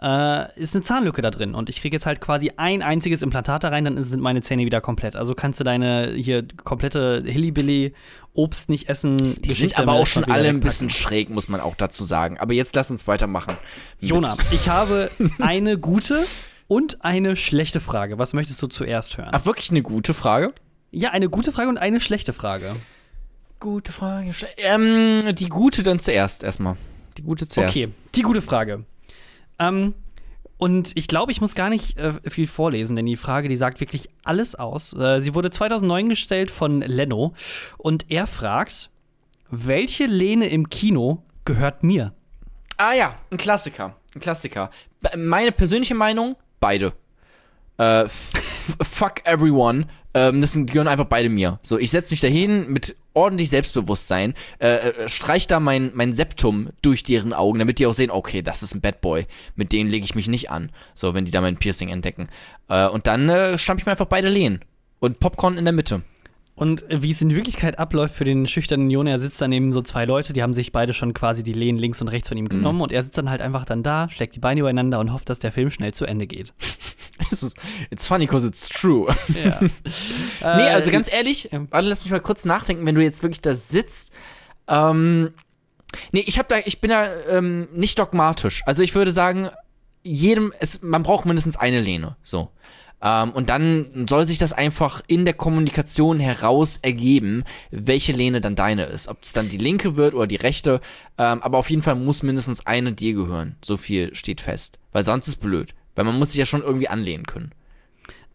[0.00, 1.54] äh, ist eine Zahnlücke da drin.
[1.54, 4.64] Und ich kriege jetzt halt quasi ein einziges Implantat da rein, dann sind meine Zähne
[4.64, 5.16] wieder komplett.
[5.16, 7.94] Also kannst du deine hier komplette Hillybilly
[8.34, 9.34] Obst nicht essen.
[9.42, 12.38] die sind aber auch schon alle ein bisschen schräg, muss man auch dazu sagen.
[12.38, 13.56] Aber jetzt lass uns weitermachen.
[14.00, 16.24] mit- Jona, ich habe eine gute
[16.68, 18.18] und eine schlechte Frage.
[18.18, 19.30] Was möchtest du zuerst hören?
[19.32, 20.52] Ach, wirklich eine gute Frage?
[20.92, 22.76] Ja, eine gute Frage und eine schlechte Frage.
[23.58, 24.30] Gute Frage.
[24.58, 26.76] Ähm, die gute dann zuerst erstmal.
[27.18, 27.76] Die gute zuerst.
[27.76, 28.84] Okay, die gute Frage.
[29.58, 29.94] Ähm,
[30.56, 33.80] und ich glaube, ich muss gar nicht äh, viel vorlesen, denn die Frage, die sagt
[33.80, 34.92] wirklich alles aus.
[34.92, 37.34] Äh, sie wurde 2009 gestellt von Leno
[37.76, 38.90] und er fragt,
[39.50, 42.12] welche Lehne im Kino gehört mir?
[42.76, 43.96] Ah ja, ein Klassiker.
[44.14, 44.70] Ein Klassiker.
[45.16, 46.92] Meine persönliche Meinung, beide.
[47.78, 49.86] Äh, fuck everyone.
[50.14, 51.58] Ähm, das sind, gehören einfach beide mir.
[51.62, 56.70] So, ich setze mich dahin mit ordentlich Selbstbewusstsein, äh, äh, streich da mein, mein Septum
[56.82, 59.26] durch deren Augen, damit die auch sehen, okay, das ist ein Bad Boy.
[59.56, 60.70] Mit denen lege ich mich nicht an.
[60.94, 62.28] So, wenn die da mein Piercing entdecken.
[62.68, 64.60] Äh, und dann äh, stampf ich mir einfach beide Lehen.
[65.00, 66.02] Und Popcorn in der Mitte.
[66.58, 69.72] Und äh, wie es in Wirklichkeit abläuft für den schüchternen Jone, er sitzt dann neben
[69.72, 72.36] so zwei Leute, die haben sich beide schon quasi die Lehnen links und rechts von
[72.36, 72.48] ihm Mhm.
[72.48, 75.30] genommen und er sitzt dann halt einfach dann da, schlägt die Beine übereinander und hofft,
[75.30, 76.52] dass der Film schnell zu Ende geht.
[77.30, 77.56] Ist,
[77.90, 79.06] it's funny because it's true.
[79.44, 79.60] Ja.
[80.56, 81.64] Nee, also ganz ehrlich, ja.
[81.70, 84.12] warte, lass mich mal kurz nachdenken, wenn du jetzt wirklich da sitzt.
[84.68, 85.32] Ähm,
[86.12, 88.62] nee, ich hab da, ich bin da ähm, nicht dogmatisch.
[88.66, 89.48] Also ich würde sagen,
[90.02, 92.16] jedem, es, man braucht mindestens eine Lehne.
[92.22, 92.50] So.
[93.00, 98.56] Ähm, und dann soll sich das einfach in der Kommunikation heraus ergeben, welche Lehne dann
[98.56, 99.08] deine ist.
[99.08, 100.80] Ob es dann die linke wird oder die rechte.
[101.16, 103.56] Ähm, aber auf jeden Fall muss mindestens eine dir gehören.
[103.64, 104.78] So viel steht fest.
[104.92, 105.74] Weil sonst ist blöd.
[105.94, 107.52] Weil man muss sich ja schon irgendwie anlehnen können.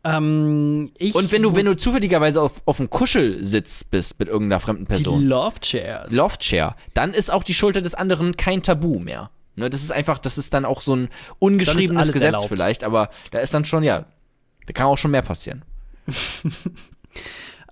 [0.06, 4.84] Ähm, Und wenn du, wenn du zufälligerweise auf, auf einem Kuschelsitz bist mit irgendeiner fremden
[4.84, 6.14] die Person, Love Chairs.
[6.14, 9.30] Loftchair, dann ist auch die Schulter des anderen kein Tabu mehr.
[9.56, 11.10] Ne, das ist einfach, das ist dann auch so ein
[11.40, 12.48] ungeschriebenes Gesetz erlaubt.
[12.50, 14.06] vielleicht, aber da ist dann schon, ja,
[14.66, 15.64] da kann auch schon mehr passieren.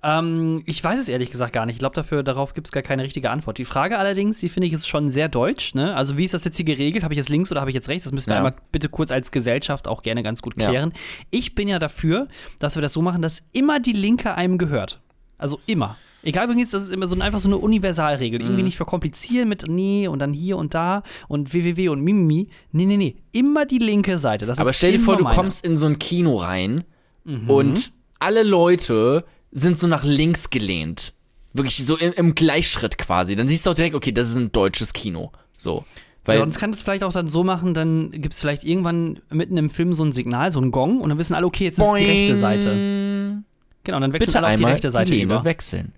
[0.04, 1.76] Ähm, ich weiß es ehrlich gesagt gar nicht.
[1.76, 3.58] Ich glaube, dafür darauf gibt es gar keine richtige Antwort.
[3.58, 5.74] Die Frage allerdings, die finde ich ist schon sehr deutsch.
[5.76, 5.94] Ne?
[5.94, 7.04] Also wie ist das jetzt hier geregelt?
[7.04, 8.02] Habe ich jetzt links oder habe ich jetzt rechts?
[8.02, 8.38] Das müssen wir Ja.
[8.38, 10.68] einmal bitte kurz als Gesellschaft auch gerne ganz gut Ja.
[10.68, 10.92] klären.
[11.30, 12.26] Ich bin ja dafür,
[12.58, 15.00] dass wir das so machen, dass immer die Linke einem gehört.
[15.38, 15.96] Also immer.
[16.24, 18.38] Egal übrigens, das ist immer so ein, einfach so eine Universalregel.
[18.40, 18.46] Mhm.
[18.46, 22.48] Irgendwie nicht verkomplizieren mit nee und dann hier und da und www und mimimi.
[22.70, 23.16] Nee, nee, nee.
[23.32, 24.46] Immer die linke Seite.
[24.46, 25.34] Das Aber ist stell dir vor, du meine.
[25.36, 26.84] kommst in so ein Kino rein
[27.24, 27.48] Mhm.
[27.50, 31.12] und alle Leute sind so nach links gelehnt.
[31.52, 33.36] Wirklich so im, im Gleichschritt quasi.
[33.36, 35.30] Dann siehst du auch direkt, okay, das ist ein deutsches Kino.
[35.58, 35.84] So.
[36.24, 39.56] Weil, Sonst kann es vielleicht auch dann so machen, dann gibt es vielleicht irgendwann mitten
[39.56, 41.84] im Film so ein Signal, so ein Gong und dann wissen alle, okay, jetzt ist
[41.84, 42.68] es die rechte Seite.
[42.68, 43.44] Boing.
[43.84, 45.44] Genau, dann wechseln Bitte alle auf die rechte Seite die Lehne über.
[45.44, 45.92] wechseln.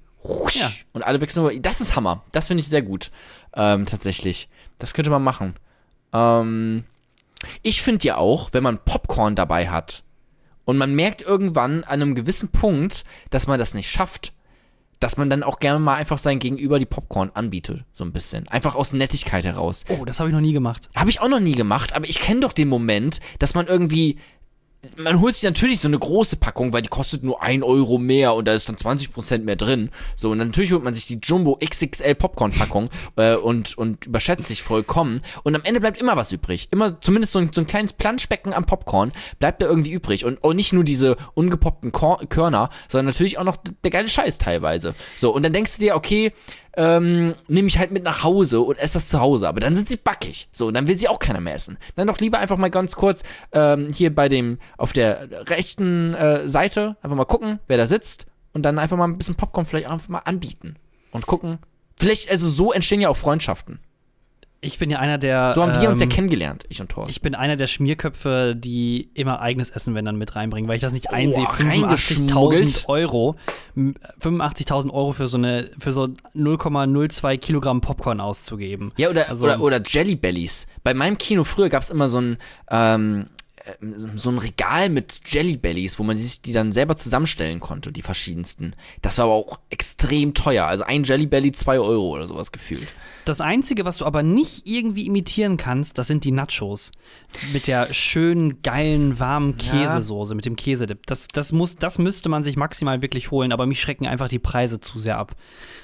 [0.54, 0.70] Ja.
[0.92, 1.54] Und alle wechseln über.
[1.60, 2.22] Das ist Hammer.
[2.32, 3.10] Das finde ich sehr gut.
[3.54, 4.48] Ähm, tatsächlich.
[4.78, 5.54] Das könnte man machen.
[6.12, 6.84] Ähm,
[7.62, 10.02] ich finde ja auch, wenn man Popcorn dabei hat
[10.64, 14.32] und man merkt irgendwann an einem gewissen Punkt, dass man das nicht schafft,
[15.00, 17.84] dass man dann auch gerne mal einfach sein Gegenüber die Popcorn anbietet.
[17.92, 18.48] So ein bisschen.
[18.48, 19.84] Einfach aus Nettigkeit heraus.
[19.88, 20.88] Oh, das habe ich noch nie gemacht.
[20.94, 24.18] Habe ich auch noch nie gemacht, aber ich kenne doch den Moment, dass man irgendwie.
[24.96, 28.34] Man holt sich natürlich so eine große Packung, weil die kostet nur 1 Euro mehr
[28.34, 29.90] und da ist dann 20% mehr drin.
[30.16, 34.62] So, und natürlich holt man sich die Jumbo XXL Popcorn-Packung äh, und, und überschätzt sich
[34.62, 35.20] vollkommen.
[35.42, 36.68] Und am Ende bleibt immer was übrig.
[36.70, 40.24] Immer zumindest so ein, so ein kleines Planschbecken am Popcorn bleibt da irgendwie übrig.
[40.24, 44.38] Und auch nicht nur diese ungepoppten Kor Körner, sondern natürlich auch noch der geile Scheiß
[44.38, 44.94] teilweise.
[45.16, 46.32] So, und dann denkst du dir, okay,
[46.76, 49.48] ähm, nehme ich halt mit nach Hause und esse das zu Hause.
[49.48, 50.48] Aber dann sind sie backig.
[50.52, 51.78] So, und dann will sie auch keiner mehr essen.
[51.96, 53.22] Dann doch lieber einfach mal ganz kurz
[53.52, 58.26] ähm, hier bei dem, auf der rechten äh, Seite einfach mal gucken, wer da sitzt
[58.52, 60.76] und dann einfach mal ein bisschen Popcorn vielleicht einfach mal anbieten
[61.10, 61.58] und gucken.
[61.96, 63.78] Vielleicht, also so entstehen ja auch Freundschaften.
[64.64, 65.52] Ich bin ja einer der.
[65.52, 67.10] So haben wir uns ja ähm, kennengelernt, ich und Thorsten.
[67.10, 70.82] Ich bin einer der Schmierköpfe, die immer eigenes Essen, wenn dann mit reinbringen, weil ich
[70.82, 71.46] das nicht einsehe.
[71.48, 72.64] reingeschmuggelt.
[72.64, 73.36] 85.000 Euro,
[73.76, 78.92] m- 85.000 Euro für so eine, für so 0,02 Kilogramm Popcorn auszugeben.
[78.96, 80.66] Ja, oder, Also- oder, oder Jelly Bellies.
[80.82, 82.36] Bei meinem Kino früher gab es immer so ein,
[82.70, 83.33] ähm, äh,
[84.16, 88.02] so ein Regal mit Jelly Bellies, wo man sich die dann selber zusammenstellen konnte, die
[88.02, 88.74] verschiedensten.
[89.00, 90.66] Das war aber auch extrem teuer.
[90.66, 92.88] Also ein Jelly Belly 2 Euro oder sowas gefühlt.
[93.24, 96.92] Das Einzige, was du aber nicht irgendwie imitieren kannst, das sind die Nachos.
[97.54, 101.06] Mit der schönen, geilen, warmen Käsesoße, mit dem Käsedip.
[101.06, 104.38] Das, das, muss, das müsste man sich maximal wirklich holen, aber mich schrecken einfach die
[104.38, 105.36] Preise zu sehr ab,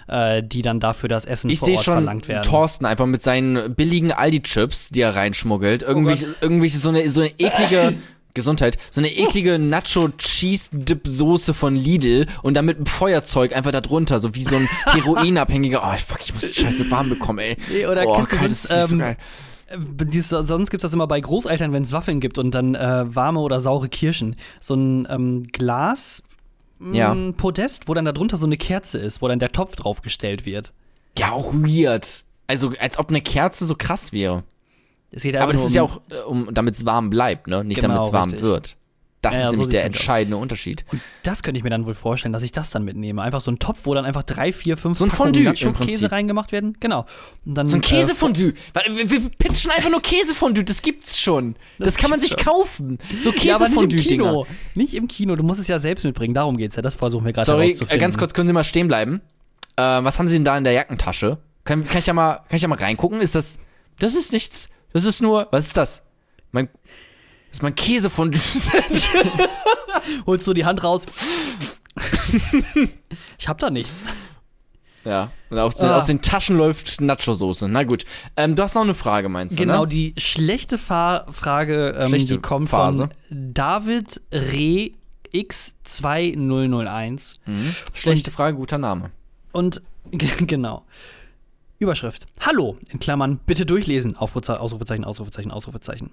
[0.07, 2.43] äh, die dann dafür das Essen Ich vor sehe Ort schon verlangt werden.
[2.43, 5.81] Thorsten einfach mit seinen billigen Aldi-Chips, die er reinschmuggelt.
[5.81, 7.70] Irgendwie, irgendwie so eine, so eine eklige.
[8.35, 9.59] Gesundheit, so eine eklige
[10.41, 14.69] Nacho-Cheese-Dip-Soße von Lidl und dann mit einem Feuerzeug einfach da drunter, so wie so ein
[14.87, 15.83] Heroinabhängiger.
[15.85, 17.57] Oh, fuck, ich muss die Scheiße warm bekommen, ey.
[17.71, 19.17] Nee, oder oh, kennst du sonst, das ist so ähm, geil.
[19.69, 22.75] Äh, dies- sonst gibt es das immer bei Großeltern, wenn es Waffeln gibt und dann
[22.75, 24.37] äh, warme oder saure Kirschen.
[24.61, 26.23] So ein ähm, Glas.
[26.81, 27.15] m, Ja.
[27.37, 30.73] Podest, wo dann darunter so eine Kerze ist, wo dann der Topf draufgestellt wird.
[31.19, 32.25] Ja, auch weird.
[32.47, 34.43] Also, als ob eine Kerze so krass wäre.
[35.13, 37.47] Es geht Aber das nur ist ja um- auch, äh, um, damit es warm bleibt,
[37.49, 37.65] ne?
[37.65, 38.43] Nicht Genau, damit es warm richtig.
[38.43, 38.77] wird.
[39.23, 39.87] Das Ja, ist ja, so nämlich sieht's der aus.
[39.87, 40.85] entscheidende Unterschied.
[41.25, 43.21] Das könnte ich mir dann wohl vorstellen, dass ich das dann mitnehme.
[43.21, 46.11] Einfach so ein Topf, wo dann einfach drei, vier, fünf So ein Fondue im Prinzip.
[46.11, 46.75] reingemacht werden.
[46.81, 47.05] Genau.
[47.45, 48.55] Und dann, So ein äh, Käsefondue.
[48.73, 51.57] Warte, wir, wir pitchen einfach nur Käsefondue, das gibt's schon.
[51.79, 52.97] Das, kann man sich gibt's kaufen.
[53.21, 54.01] So ja, aber nicht im.
[54.01, 54.47] Kino.
[54.75, 55.37] Nicht im Kino.
[55.37, 56.33] Du musst es ja selbst mitbringen.
[56.33, 56.83] Darum geht's ja.
[56.83, 59.21] Das versuchen wir gerade Sorry, äh, ganz kurz, können Sie mal stehen bleiben?
[59.77, 61.37] Äh, was haben Sie denn da in der Jackentasche?
[61.65, 63.21] Kann, kann, ich da mal, kann ich da mal reingucken?
[63.21, 63.59] Ist das.
[63.99, 64.71] Das ist nichts.
[64.93, 65.49] Das ist nur.
[65.51, 66.03] Was ist das?
[66.53, 66.69] Mein.
[67.49, 69.09] Das ist mein Käsefondue-Set.
[70.27, 71.07] Holst du die Hand raus.
[73.39, 74.05] ich hab da nichts.
[75.05, 75.31] Ja.
[75.49, 75.97] Und aus, Ah.
[75.97, 77.69] aus den Taschen läuft Nacho-Soße.
[77.69, 78.05] Na gut.
[78.37, 79.63] Ähm, du hast noch eine Frage, meinst du?
[79.63, 79.89] Genau, ne?
[79.89, 83.09] die schlechte Fa Frage, ähm, Schlechte die kommt Phase.
[83.29, 84.91] von David Re
[85.35, 87.37] X2001.
[87.47, 87.75] Mhm.
[87.95, 89.11] Schlechte Frage, guter Name.
[89.53, 89.83] Und
[90.13, 90.85] genau.
[91.81, 92.27] Überschrift.
[92.41, 94.15] Hallo, in Klammern, bitte durchlesen.
[94.15, 96.11] Ausrufezeichen, Ausrufezeichen, Ausrufezeichen.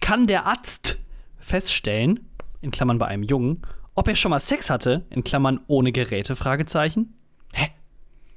[0.00, 0.98] Kann der Arzt
[1.40, 2.28] feststellen,
[2.60, 3.62] in Klammern bei einem Jungen,
[3.96, 7.14] ob er schon mal Sex hatte, in Klammern ohne Geräte, Fragezeichen?
[7.52, 7.70] Hä?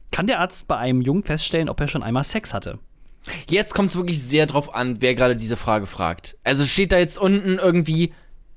[0.10, 2.80] Kann der Arzt bei einem Jungen feststellen, ob er schon einmal Sex hatte?
[3.48, 6.38] Jetzt kommt es wirklich sehr drauf an, wer gerade diese Frage fragt.
[6.44, 8.14] Also steht da jetzt unten irgendwie,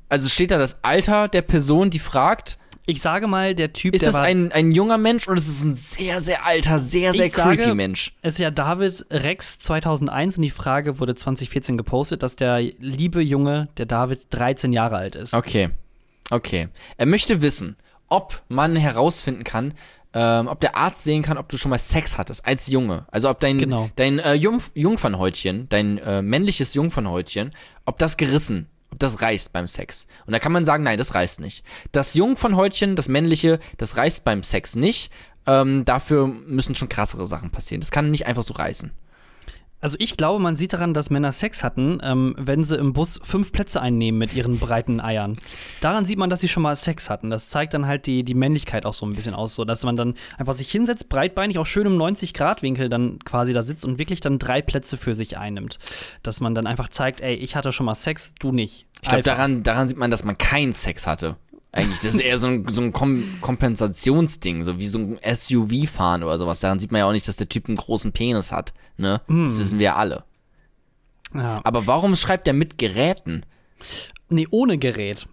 [0.08, 2.58] also steht da das Alter der Person, die fragt?
[2.88, 5.48] Ich sage mal, der Typ, Ist der es war ein, ein junger Mensch oder ist
[5.48, 8.12] es ein sehr, sehr alter, sehr, sehr creepy sage- Mensch?
[8.22, 13.20] Es ist ja David Rex 2001 und die Frage wurde 2014 gepostet, dass der liebe
[13.22, 15.34] Junge, der David, 13 Jahre alt ist.
[15.34, 15.70] Okay.
[16.30, 16.68] Okay.
[16.96, 17.76] Er möchte wissen,
[18.08, 19.74] ob man herausfinden kann,
[20.14, 23.04] ähm, ob der Arzt sehen kann, ob du schon mal Sex hattest als Junge.
[23.10, 23.90] Also ob dein, Genau.
[23.96, 27.50] dein äh, Jungf Jungfernhäutchen, dein äh, männliches Jungfernhäutchen,
[27.84, 30.06] ob das gerissen, ob das reißt beim Sex.
[30.26, 31.64] Und da kann man sagen, nein, das reißt nicht.
[31.92, 35.10] Das Jungfernhäutchen, das männliche, das reißt beim Sex nicht.
[35.46, 37.80] Ähm, dafür müssen schon krassere Sachen passieren.
[37.80, 38.92] Das kann nicht einfach so reißen.
[39.86, 43.20] Also ich glaube, man sieht daran, dass Männer Sex hatten, ähm, wenn sie im Bus
[43.22, 45.36] fünf Plätze einnehmen mit ihren breiten Eiern.
[45.80, 47.30] Daran sieht man, dass sie schon mal Sex hatten.
[47.30, 49.96] Das zeigt dann halt die, die Männlichkeit auch so ein bisschen aus, so dass man
[49.96, 54.20] dann einfach sich hinsetzt, breitbeinig, auch schön im 90-Grad-Winkel dann quasi da sitzt und wirklich
[54.20, 55.78] dann drei Plätze für sich einnimmt.
[56.24, 58.86] Dass man dann einfach zeigt, ey, ich hatte schon mal Sex, du nicht.
[59.02, 61.36] Ich glaube, daran, daran sieht man, dass man keinen Sex hatte.
[61.76, 66.22] Eigentlich, das ist eher so ein, so ein Kom Kompensationsding, so wie so ein SUV-Fahren
[66.22, 66.60] oder sowas.
[66.60, 68.72] Daran sieht man ja auch nicht, dass der Typ einen großen Penis hat.
[68.96, 69.20] Ne?
[69.28, 70.24] Das wissen wir ja alle.
[71.34, 71.60] Ja.
[71.64, 73.44] Aber warum schreibt er mit Geräten?
[74.28, 75.26] Nee, ohne Gerät.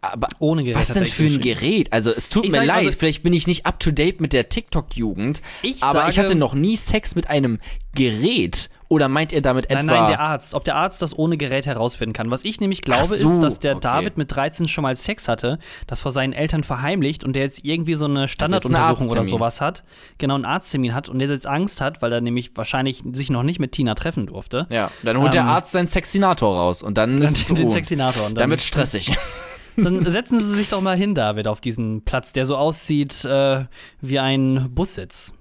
[0.00, 0.76] Aber Ohne Gerät.
[0.78, 1.40] was denn für ein.
[1.40, 1.90] Gerät?
[1.92, 4.20] Also, es tut Ich mir sag, leid, also- vielleicht bin ich nicht up to date
[4.20, 7.58] mit der TikTok-Jugend, Ich aber ich sage- hatte noch nie Sex mit einem
[7.94, 8.68] Gerät.
[8.88, 9.82] Oder meint ihr damit etwa.
[9.82, 10.54] Nein, nein, der Arzt.
[10.54, 12.30] Ob der Arzt das ohne Gerät herausfinden kann.
[12.30, 13.80] Was ich nämlich glaube, so, ist, dass der okay.
[13.82, 17.64] David mit 13 schon mal Sex hatte, das vor seinen Eltern verheimlicht und der jetzt
[17.64, 19.84] irgendwie so eine Standarduntersuchung oder sowas hat.
[20.18, 23.42] Genau, einen Arzttermin hat und der jetzt Angst hat, weil er nämlich wahrscheinlich sich noch
[23.42, 24.66] nicht mit Tina treffen durfte.
[24.70, 27.72] ja, dann holt der Ähm, Arzt seinen Sexinator raus und dann ist es den Ruhe.
[27.72, 28.26] Sexinator.
[28.26, 29.16] Und Dann wird stressig.
[29.76, 33.64] dann setzen Sie sich doch mal hin, David, auf diesen Platz, der so aussieht äh,
[34.00, 35.32] wie ein Bussitz.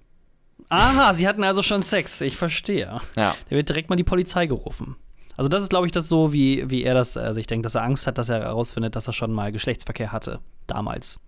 [0.73, 2.19] Aha, Sie hatten also schon Sex.
[2.21, 2.99] Ich verstehe.
[3.15, 3.35] ja.
[3.49, 4.95] Der wird direkt mal die Polizei gerufen.
[5.37, 7.75] Also das ist, glaube ich, das so, wie, wie er das, also ich denke, dass
[7.75, 10.39] er Angst hat, dass er herausfindet, dass er schon mal Geschlechtsverkehr hatte.
[10.67, 11.19] Damals.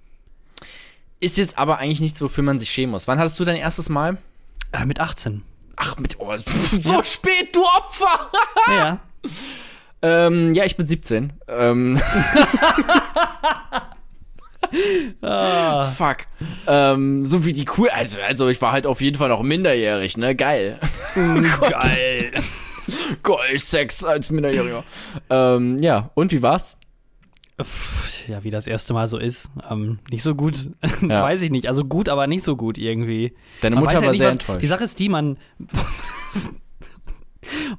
[1.19, 3.07] Ist jetzt aber eigentlich nichts, wofür man sich schämen muss.
[3.07, 4.17] Wann hattest du dein erstes Mal?
[4.71, 5.43] Äh, mit 18.
[5.75, 6.19] Ach, mit.
[6.19, 8.31] Oh, so spät, du Opfer!
[8.67, 8.99] Ja.
[10.01, 11.33] ähm, ja, ich bin 17.
[11.47, 12.01] Ähm.
[15.21, 15.85] Ah.
[15.85, 16.17] Fuck.
[16.67, 17.89] Ähm, so wie die cool.
[17.89, 20.35] Also, also, ich war halt auf jeden Fall noch minderjährig, ne?
[20.35, 20.79] Geil.
[21.15, 22.31] Geil.
[23.23, 24.83] Geil, Sex als Minderjähriger.
[25.29, 26.77] ähm, ja, und wie war's?
[28.27, 29.49] Ja, wie das erste Mal so ist.
[29.69, 30.69] Ähm, nicht so gut.
[31.01, 31.23] Ja.
[31.23, 31.67] Weiß ich nicht.
[31.67, 33.33] Also gut, aber nicht so gut irgendwie.
[33.61, 34.61] Deine Mutter halt war nicht, sehr was, enttäuscht.
[34.61, 35.37] Die Sache ist die, man.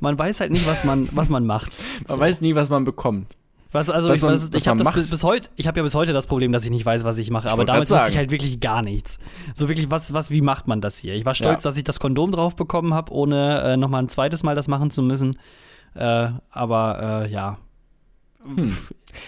[0.00, 1.78] man weiß halt nicht, was man, was man macht.
[2.08, 3.34] Man weiß nie, was man bekommt.
[3.72, 6.12] Was, also Was ich, was, ich habe bis, bis heute, ich habe ja bis heute
[6.12, 7.48] das Problem, dass ich nicht weiß, was ich mache.
[7.48, 9.18] aber wollte damals grad wusste ich halt wirklich gar nichts.
[9.54, 11.14] So wirklich, was, was, wie macht man das hier?
[11.14, 11.68] Ich war stolz, Ja.
[11.70, 14.90] dass ich das Kondom drauf bekommen habe, ohne äh, nochmal ein zweites Mal das machen
[14.90, 15.36] zu müssen.
[15.94, 17.58] Äh, aber äh, ja.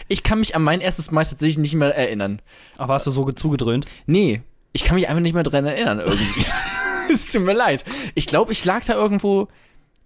[0.07, 2.41] Ich kann mich an mein erstes Mal tatsächlich nicht mehr erinnern.
[2.79, 3.87] Ach, warst du so ge- zugedröhnt?
[4.07, 6.45] Nee, ich kann mich einfach nicht mehr dran erinnern irgendwie.
[7.13, 7.85] es tut mir leid.
[8.15, 9.49] Ich glaube, ich lag da irgendwo.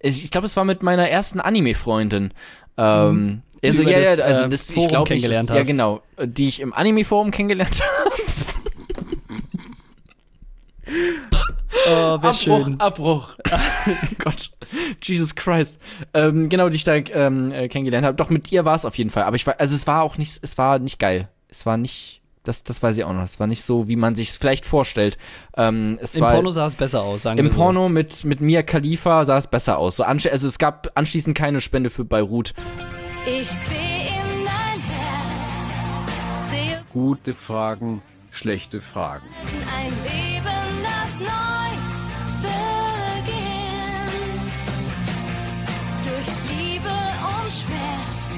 [0.01, 2.33] Ich, ich glaube, es war mit meiner ersten Anime-Freundin.
[2.78, 5.54] Ähm, Die also, ja, ja, das, also äh, das, ich Forum glaube, ich, kennengelernt ja
[5.56, 5.66] hast.
[5.66, 8.12] genau, die ich im Anime-Forum kennengelernt habe.
[11.88, 12.80] Oh, Abbruch, schön.
[12.80, 13.28] Abbruch.
[14.18, 14.50] Gott,
[15.02, 15.80] Jesus Christ.
[16.14, 18.16] Ähm, genau, die ich da ähm, äh, kennengelernt habe.
[18.16, 19.24] Doch mit dir war es auf jeden Fall.
[19.24, 21.28] Aber ich war, also es war auch nicht, es war nicht geil.
[21.48, 23.22] Es war nicht, das, das weiß ich auch noch.
[23.22, 25.18] Es war nicht so, wie man sich es vielleicht vorstellt.
[25.56, 27.58] Ähm, es Im war Porno sah es besser aus, sagen im wir so.
[27.58, 29.96] Porno mit, mit Mia Khalifa sah es besser aus.
[29.96, 32.54] So also es gab anschließend keine Spende für Beirut.
[33.25, 38.03] Ich sehe in dein Herz, sehe Gute Fragen,
[38.33, 39.27] schlechte Fragen.
[39.77, 41.77] ein Leben, das neu
[42.43, 43.33] beginnt.
[46.05, 48.33] Durch Liebe und Schmerz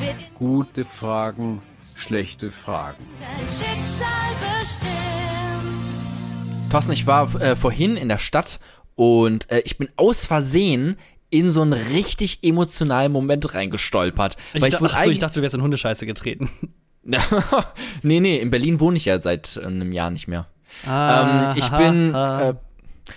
[0.00, 1.62] wird Gute Fragen,
[1.94, 3.02] schlechte Fragen.
[3.18, 4.92] dein Schicksal bestimmt.
[6.70, 8.60] Thorsten, ich war äh, vorhin in der Stadt
[8.94, 10.98] und äh, ich bin aus Versehen
[11.38, 14.36] in so einen richtig emotionalen Moment reingestolpert.
[14.54, 16.50] Ich, weil ich, ach so, ich dachte, du wärst in Hundescheiße getreten.
[18.02, 20.46] nee, nee, in Berlin wohne ich ja seit äh, einem Jahr nicht mehr.
[20.86, 22.48] Ah, ähm, ich haha, bin, ah.
[22.50, 22.54] äh,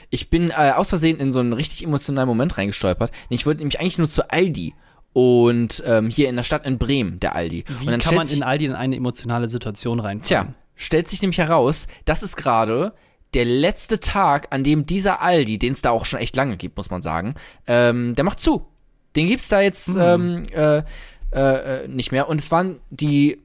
[0.09, 3.11] ich bin äh, aus Versehen in so einen richtig emotionalen Moment reingestolpert.
[3.29, 4.73] Ich wollte nämlich eigentlich nur zu Aldi.
[5.11, 7.63] Und ähm, hier in der Stadt in Bremen, der Aldi.
[7.67, 10.21] Wie und dann kann man in Aldi in eine emotionale Situation rein?
[10.21, 12.93] Tja, stellt sich nämlich heraus, das ist gerade
[13.33, 16.77] der letzte Tag, an dem dieser Aldi, den es da auch schon echt lange gibt,
[16.77, 17.35] muss man sagen,
[17.67, 18.65] ähm, der macht zu.
[19.15, 20.83] Den gibt's da jetzt ähm, äh,
[21.31, 22.27] äh, äh, nicht mehr.
[22.29, 23.39] Und es waren die.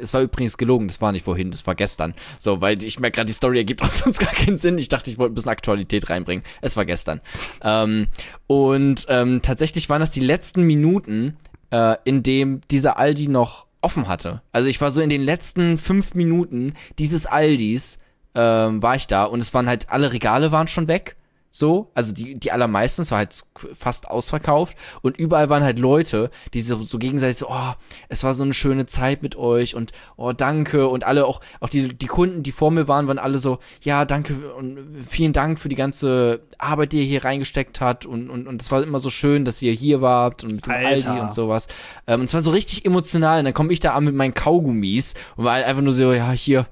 [0.00, 2.14] Es war übrigens gelogen, das war nicht vorhin, das war gestern.
[2.38, 4.78] So, weil ich merke gerade, die Story ergibt auch sonst gar keinen Sinn.
[4.78, 6.44] Ich dachte, ich wollte ein bisschen Aktualität reinbringen.
[6.60, 7.20] Es war gestern.
[7.62, 8.06] Ähm,
[8.46, 11.36] und ähm, tatsächlich waren das die letzten Minuten,
[11.70, 14.42] äh, in dem dieser Aldi noch offen hatte.
[14.52, 17.98] Also ich war so in den letzten fünf Minuten dieses Aldis,
[18.38, 21.16] ähm, war ich da und es waren halt, alle Regale waren schon weg.
[21.50, 23.42] So, also die, die allermeisten, es war halt
[23.74, 27.72] fast ausverkauft und überall waren halt Leute, die so, so gegenseitig so, oh,
[28.08, 31.70] es war so eine schöne Zeit mit euch und oh, danke und alle auch, auch
[31.70, 35.58] die, die Kunden, die vor mir waren, waren alle so, ja, danke und vielen Dank
[35.58, 39.00] für die ganze Arbeit, die ihr hier reingesteckt habt und, und, und es war immer
[39.00, 41.10] so schön, dass ihr hier wart und mit dem Alter.
[41.10, 41.66] Aldi und sowas.
[42.06, 44.34] Ähm, und es war so richtig emotional und dann komme ich da an mit meinen
[44.34, 46.66] Kaugummis und war halt einfach nur so, ja, hier,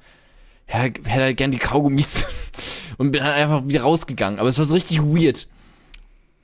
[0.69, 2.27] ja, hätte halt gern die Kaugummis
[2.99, 4.39] und bin dann einfach wieder rausgegangen.
[4.41, 5.49] Aber es war so richtig weird.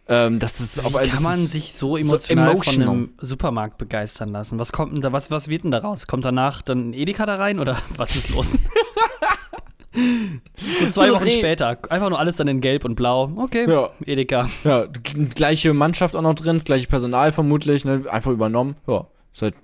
[0.09, 2.89] Ähm, dass das auf Wie kann man ist sich so emotional von emotional.
[2.89, 4.59] einem Supermarkt begeistern lassen?
[4.59, 6.09] Was kommt denn da, was, was wird denn daraus?
[6.09, 8.59] Kommt danach dann ein Edeka da rein oder was ist los?
[9.95, 13.31] so zwei So Wochen Re- später, einfach nur alles dann in Gelb und Blau.
[13.37, 13.91] Okay, Ja.
[14.05, 14.49] Edeka.
[14.65, 14.87] Ja,
[15.35, 18.03] gleiche Mannschaft auch noch drin, das gleiche Personal vermutlich, ne?
[18.11, 18.77] Einfach übernommen.
[18.87, 19.55] Ja, ist halt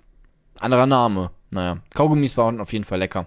[0.60, 1.30] anderer Name.
[1.50, 3.26] Naja, Kaugummis waren auf jeden Fall lecker.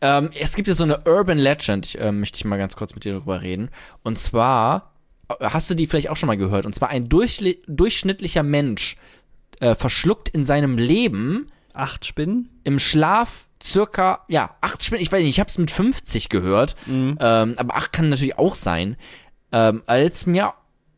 [0.00, 2.94] Ähm, es gibt ja so eine Urban Legend, ich, äh, möchte ich mal ganz kurz
[2.94, 3.70] mit dir darüber reden.
[4.02, 4.92] Und zwar,
[5.28, 8.96] äh, hast du die vielleicht auch schon mal gehört, und zwar ein durchli- durchschnittlicher Mensch
[9.60, 12.50] äh, verschluckt in seinem Leben Acht Spinnen?
[12.64, 16.74] im Schlaf circa, ja, acht Spinnen, ich weiß nicht, ich habe es mit 50 gehört,
[16.88, 17.16] ähm,
[17.56, 18.96] aber acht kann natürlich auch sein.
[19.52, 20.52] Ähm, als mir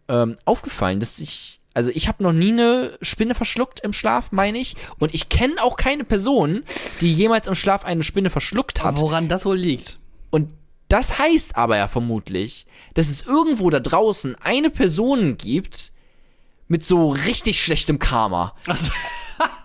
[0.08, 4.58] ähm, aufgefallen, dass ich, also ich habe noch nie eine Spinne verschluckt im Schlaf, meine
[4.58, 6.62] ich, und ich kenne auch keine Person,
[7.00, 9.00] die jemals im Schlaf eine Spinne verschluckt hat.
[9.00, 9.98] Woran das wohl liegt?
[10.30, 10.50] Und
[10.88, 15.92] das heißt aber ja vermutlich, dass es irgendwo da draußen eine Person gibt
[16.68, 18.54] mit so richtig schlechtem Karma.
[18.66, 18.92] Also,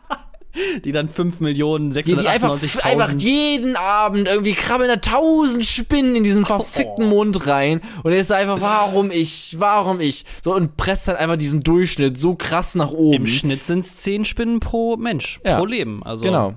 [0.84, 5.66] die dann 5 Millionen Die, die einfach, 698.000 einfach jeden Abend irgendwie krabbeln da tausend
[5.66, 7.82] Spinnen in diesen verfickten Mund rein.
[8.04, 10.26] Und er ist einfach, warum ich, warum ich?
[10.44, 13.14] So, und presst halt einfach diesen Durchschnitt so krass nach oben.
[13.14, 15.58] Im Schnitt sind es 10 Spinnen pro Mensch, Ja.
[15.60, 16.02] pro Leben.
[16.04, 16.54] Also, Genau.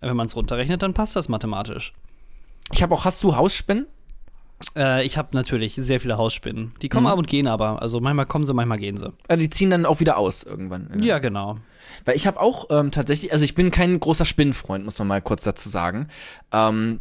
[0.00, 1.92] wenn man es runterrechnet, dann passt das mathematisch.
[2.72, 3.86] Ich habe auch, hast du Hausspinnen?
[4.76, 6.72] Äh, ich habe natürlich sehr viele Hausspinnen.
[6.82, 7.12] Die kommen Mhm.
[7.12, 7.82] ab und gehen aber.
[7.82, 9.12] Also manchmal kommen sie, manchmal gehen sie.
[9.28, 10.88] Ja, die ziehen dann auch wieder aus irgendwann.
[11.02, 11.58] Ja, genau.
[12.04, 15.22] Weil ich habe auch ähm, tatsächlich, also ich bin kein großer Spinnenfreund, muss man mal
[15.22, 16.08] kurz dazu sagen.
[16.52, 17.00] Ähm,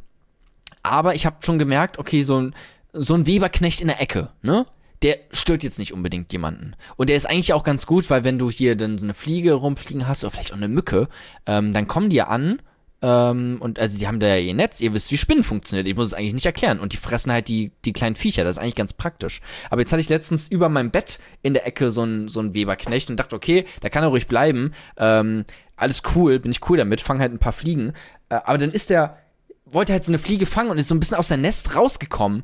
[0.84, 2.55] aber ich habe schon gemerkt, okay, so ein,
[2.93, 4.65] so ein Weberknecht in der Ecke, ne?
[5.01, 6.75] Der stört jetzt nicht unbedingt jemanden.
[6.95, 9.53] Und der ist eigentlich auch ganz gut, weil wenn du hier dann so eine Fliege
[9.53, 11.07] rumfliegen hast oder vielleicht auch eine Mücke,
[11.47, 12.61] ähm, dann kommen die ja an
[13.02, 15.88] ähm, und also die haben da ja ihr Netz, ihr wisst, wie Spinnen funktioniert.
[15.88, 16.80] Ich muss es eigentlich nicht erklären.
[16.80, 18.43] Und die fressen halt die, die kleinen Viecher.
[18.43, 19.41] Das ist eigentlich ganz praktisch.
[19.70, 22.54] Aber jetzt hatte ich letztens über meinem Bett in der Ecke so einen so einen
[22.54, 24.74] Weberknecht und dachte, okay, da kann er ruhig bleiben.
[24.97, 25.45] Ähm,
[25.76, 27.93] alles cool, bin ich cool damit, fang halt ein paar Fliegen.
[28.30, 29.18] Äh, aber dann ist der,
[29.66, 32.43] wollte halt so eine Fliege fangen und ist so ein bisschen aus seinem Nest rausgekommen.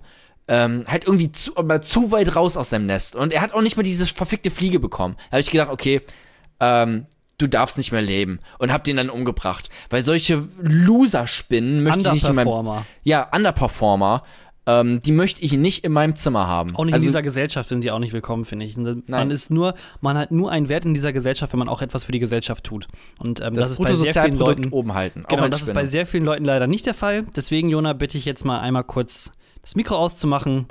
[0.49, 3.15] Ähm, halt irgendwie zu, aber zu weit raus aus seinem Nest.
[3.15, 5.15] Und er hat auch nicht mal diese verfickte Fliege bekommen.
[5.17, 6.01] Da habe ich gedacht, okay,
[6.61, 7.05] ähm,
[7.37, 8.39] du darfst nicht mehr leben.
[8.59, 9.69] Und hab den dann umgebracht.
[9.89, 12.83] Weil solche Loser-Spinnen möchte ich nicht in meinem.
[13.03, 14.23] Ja, Underperformer.
[14.65, 16.75] Ähm, die möchte ich nicht in meinem Zimmer haben.
[16.75, 18.75] Auch nicht also, in dieser Gesellschaft sind sie auch nicht willkommen, finde ich.
[18.75, 19.31] Man Nein.
[19.31, 22.11] ist nur, man hat nur einen Wert in dieser Gesellschaft, wenn man auch etwas für
[22.11, 22.89] die Gesellschaft tut.
[23.17, 24.69] Und ähm, das, das, ist bei sehr vielen Leuten.
[24.71, 25.23] oben halten.
[25.29, 25.79] Genau, das ist Spinne.
[25.79, 27.23] bei sehr vielen Leuten leider nicht der Fall.
[27.33, 29.31] Deswegen, Jona, bitte ich jetzt mal einmal kurz
[29.61, 30.67] das Mikro auszumachen.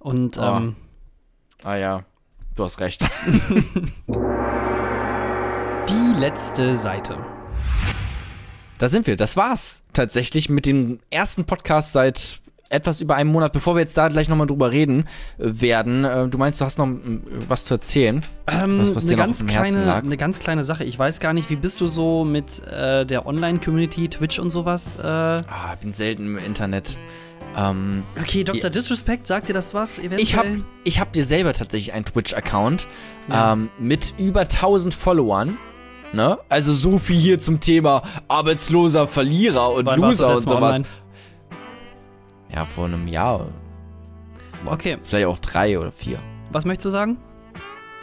[0.00, 0.42] Und Oh.
[0.42, 0.76] ähm,
[1.62, 2.04] Ah ja,
[2.56, 3.06] du hast recht.
[6.18, 7.16] die letzte Seite.
[8.78, 9.14] Da sind wir.
[9.16, 12.40] Das war's tatsächlich mit dem ersten Podcast seit
[12.70, 13.52] etwas über einem Monat.
[13.52, 15.04] Bevor wir jetzt da gleich nochmal drüber reden
[15.38, 18.24] äh, werden, äh, du meinst, du hast noch mm, was zu erzählen?
[18.48, 20.02] Ähm, Was- was dir eine, noch dem Herzen kleine, lag?
[20.02, 20.82] eine ganz kleine Sache.
[20.84, 24.98] Ich weiß gar nicht, wie bist du so mit äh, der Online-Community, Twitch und sowas?
[24.98, 26.98] Äh, Ah, bin selten im Internet.
[27.56, 28.60] Ähm, okay, Dr.
[28.64, 28.70] Ja.
[28.70, 29.98] Disrespect, sagt dir das was?
[29.98, 30.20] Eventuell?
[30.20, 32.86] ich habe ich hab dir selber tatsächlich einen Twitch-Account
[33.28, 33.52] Ja.
[33.54, 35.56] ähm, mit über 1000 Followern.
[36.12, 36.38] Ne?
[36.48, 40.76] Also so viel hier zum Thema arbeitsloser Verlierer und Wann Loser und sowas.
[40.76, 40.84] online?
[42.54, 43.46] Ja, vor einem Jahr.
[44.64, 46.18] Okay, Vielleicht auch drei oder vier.
[46.50, 47.18] was möchtest du sagen?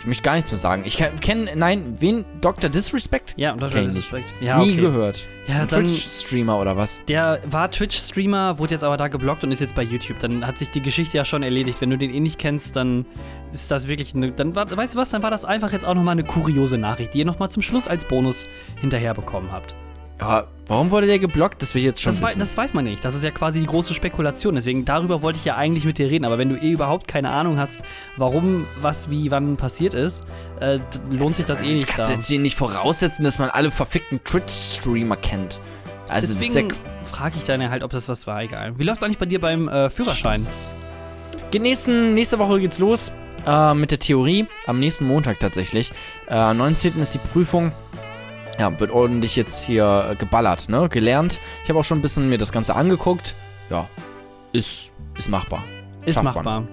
[0.06, 0.84] Ich möchte gar nichts mehr sagen.
[0.86, 2.26] Ich kenne, nein, wen?
[2.40, 2.70] Dr.
[2.70, 3.34] Disrespect?
[3.38, 4.32] Ja, ich Respekt.
[4.40, 4.82] Ja, Nie okay.
[4.82, 5.28] gehört.
[5.48, 7.02] Ja, Twitch-Streamer oder was?
[7.08, 10.20] Der war Twitch-Streamer, wurde jetzt aber da geblockt und ist jetzt bei YouTube.
[10.20, 11.82] Dann hat sich die Geschichte ja schon erledigt.
[11.82, 13.08] Wenn du den eh nicht kennst, dann
[13.52, 14.32] ist das wirklich eine.
[14.32, 17.16] Dann war, weißt du was, dann war das einfach jetzt auch nochmal eine kuriose Nachricht,
[17.16, 18.46] die ihr nochmal zum Schluss als Bonus
[18.80, 19.74] hinterher bekommen habt.
[20.20, 21.62] Ja, warum wurde der geblockt?
[21.62, 23.04] Das will ich jetzt schon Das, wei das weiß man nicht.
[23.04, 24.56] Das ist ja quasi die große Spekulation.
[24.56, 26.26] Deswegen darüber wollte ich ja eigentlich mit dir reden.
[26.26, 27.82] Aber wenn du eh überhaupt keine Ahnung hast,
[28.18, 30.24] warum, was, wie, wann passiert ist,
[30.62, 31.88] äh, lohnt sich das eh nicht.
[31.88, 32.18] kannst du Da.
[32.20, 35.60] jetzt hier nicht voraussetzen, dass man alle verfickten Twitch-Streamer kennt.
[36.08, 36.76] Also, das ist ja Deswegen
[37.12, 38.42] frage ich dann ja halt, ob das was war.
[38.42, 38.78] Egal.
[38.80, 40.46] Wie läuft es eigentlich bei dir beim äh, Führerschein?
[41.54, 43.14] Nächsten, nächste Woche geht's los
[43.48, 44.46] äh, mit der Theorie.
[44.68, 45.94] Am nächsten Montag tatsächlich.
[46.28, 47.00] Äh, am 19.
[47.02, 47.72] ist die Prüfung.
[48.60, 50.88] Ja, wird ordentlich jetzt hier geballert, ne?
[50.90, 51.40] Gelernt.
[51.64, 53.36] Ich habe auch schon ein bisschen mir das Ganze angeguckt.
[53.70, 53.90] Ja,
[54.54, 55.64] ist, ist machbar.
[56.06, 56.34] Ist Schafft man.
[56.36, 56.68] machbar.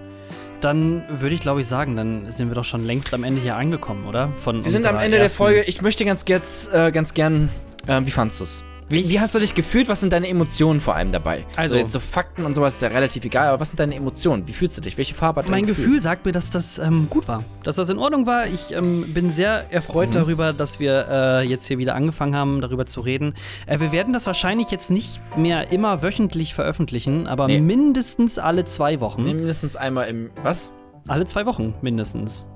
[0.60, 3.56] Dann würde ich, glaube ich, sagen, dann sind wir doch schon längst am Ende hier
[3.56, 4.28] angekommen, oder?
[4.44, 5.62] Von Wir sind am Ende der Folge.
[5.62, 7.48] Ich möchte ganz, ganz, äh, ganz gern.
[7.88, 8.62] Äh, wie fandst du's?
[8.92, 9.88] Wie, wie hast du dich gefühlt?
[9.88, 11.46] Was sind deine Emotionen vor allem dabei?
[11.56, 14.46] Also- jetzt so Fakten und sowas ist ja relativ egal, aber was sind deine Emotionen?
[14.46, 14.98] Wie fühlst du dich?
[14.98, 17.42] Welche Farbe hat dein Mein Gefühl sagt mir, dass das ähm, gut war.
[17.62, 18.46] Dass das in Ordnung war.
[18.48, 20.12] Ich ähm, bin sehr erfreut Mhm.
[20.12, 23.34] darüber, dass wir äh, jetzt hier wieder angefangen haben, darüber zu reden.
[23.66, 27.60] Äh, wir werden das wahrscheinlich jetzt nicht mehr immer wöchentlich veröffentlichen, aber Nee.
[27.62, 29.24] mindestens alle zwei Wochen.
[29.24, 30.28] Mindestens einmal im.
[30.42, 30.70] Was?
[31.08, 32.46] Alle zwei Wochen mindestens.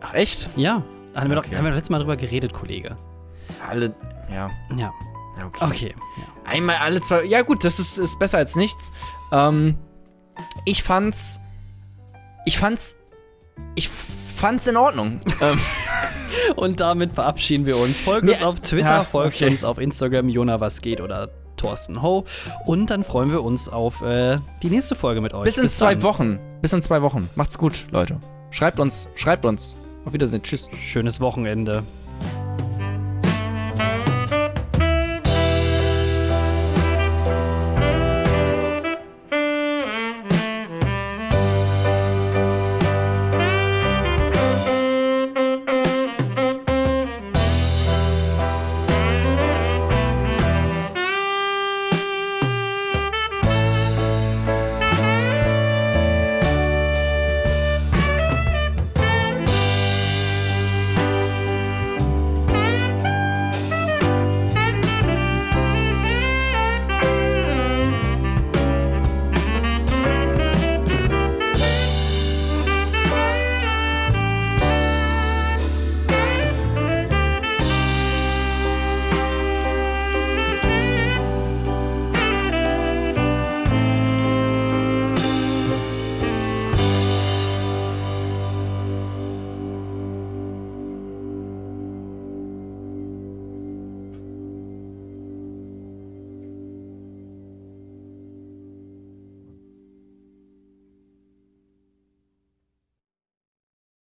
[0.00, 0.48] Ach, echt?
[0.56, 0.84] Ja.
[1.12, 1.48] Da haben wir, Okay.
[1.50, 2.94] doch, haben wir doch letztes Mal drüber geredet, Kollege.
[3.68, 3.92] Alle.
[4.32, 4.48] Ja.
[4.76, 4.92] Ja.
[5.46, 5.64] Okay.
[5.64, 5.94] Okay.
[6.44, 7.24] Einmal alle zwei.
[7.24, 8.92] Ja, gut, das ist, ist besser als nichts.
[9.32, 9.76] Ähm,
[10.64, 11.40] ich fand's.
[12.44, 12.96] Ich fand's.
[13.74, 15.20] Ich fand's in Ordnung.
[15.40, 15.58] ähm,
[16.56, 18.00] Und damit verabschieden wir uns.
[18.00, 19.50] Folgt Nee, uns auf Twitter, ja, folgt okay.
[19.50, 22.24] uns auf Instagram, Jona was geht oder Thorsten Ho.
[22.66, 25.44] Und dann freuen wir uns auf äh, die nächste Folge mit euch.
[25.44, 26.02] bis in zwei dann.
[26.02, 26.38] Wochen.
[26.60, 27.28] Bis in zwei Wochen.
[27.36, 28.18] Macht's gut, Leute.
[28.50, 29.08] Schreibt uns.
[29.14, 29.76] Schreibt uns.
[30.04, 30.42] Auf Wiedersehen.
[30.42, 30.68] Tschüss.
[30.74, 31.84] Schönes Wochenende.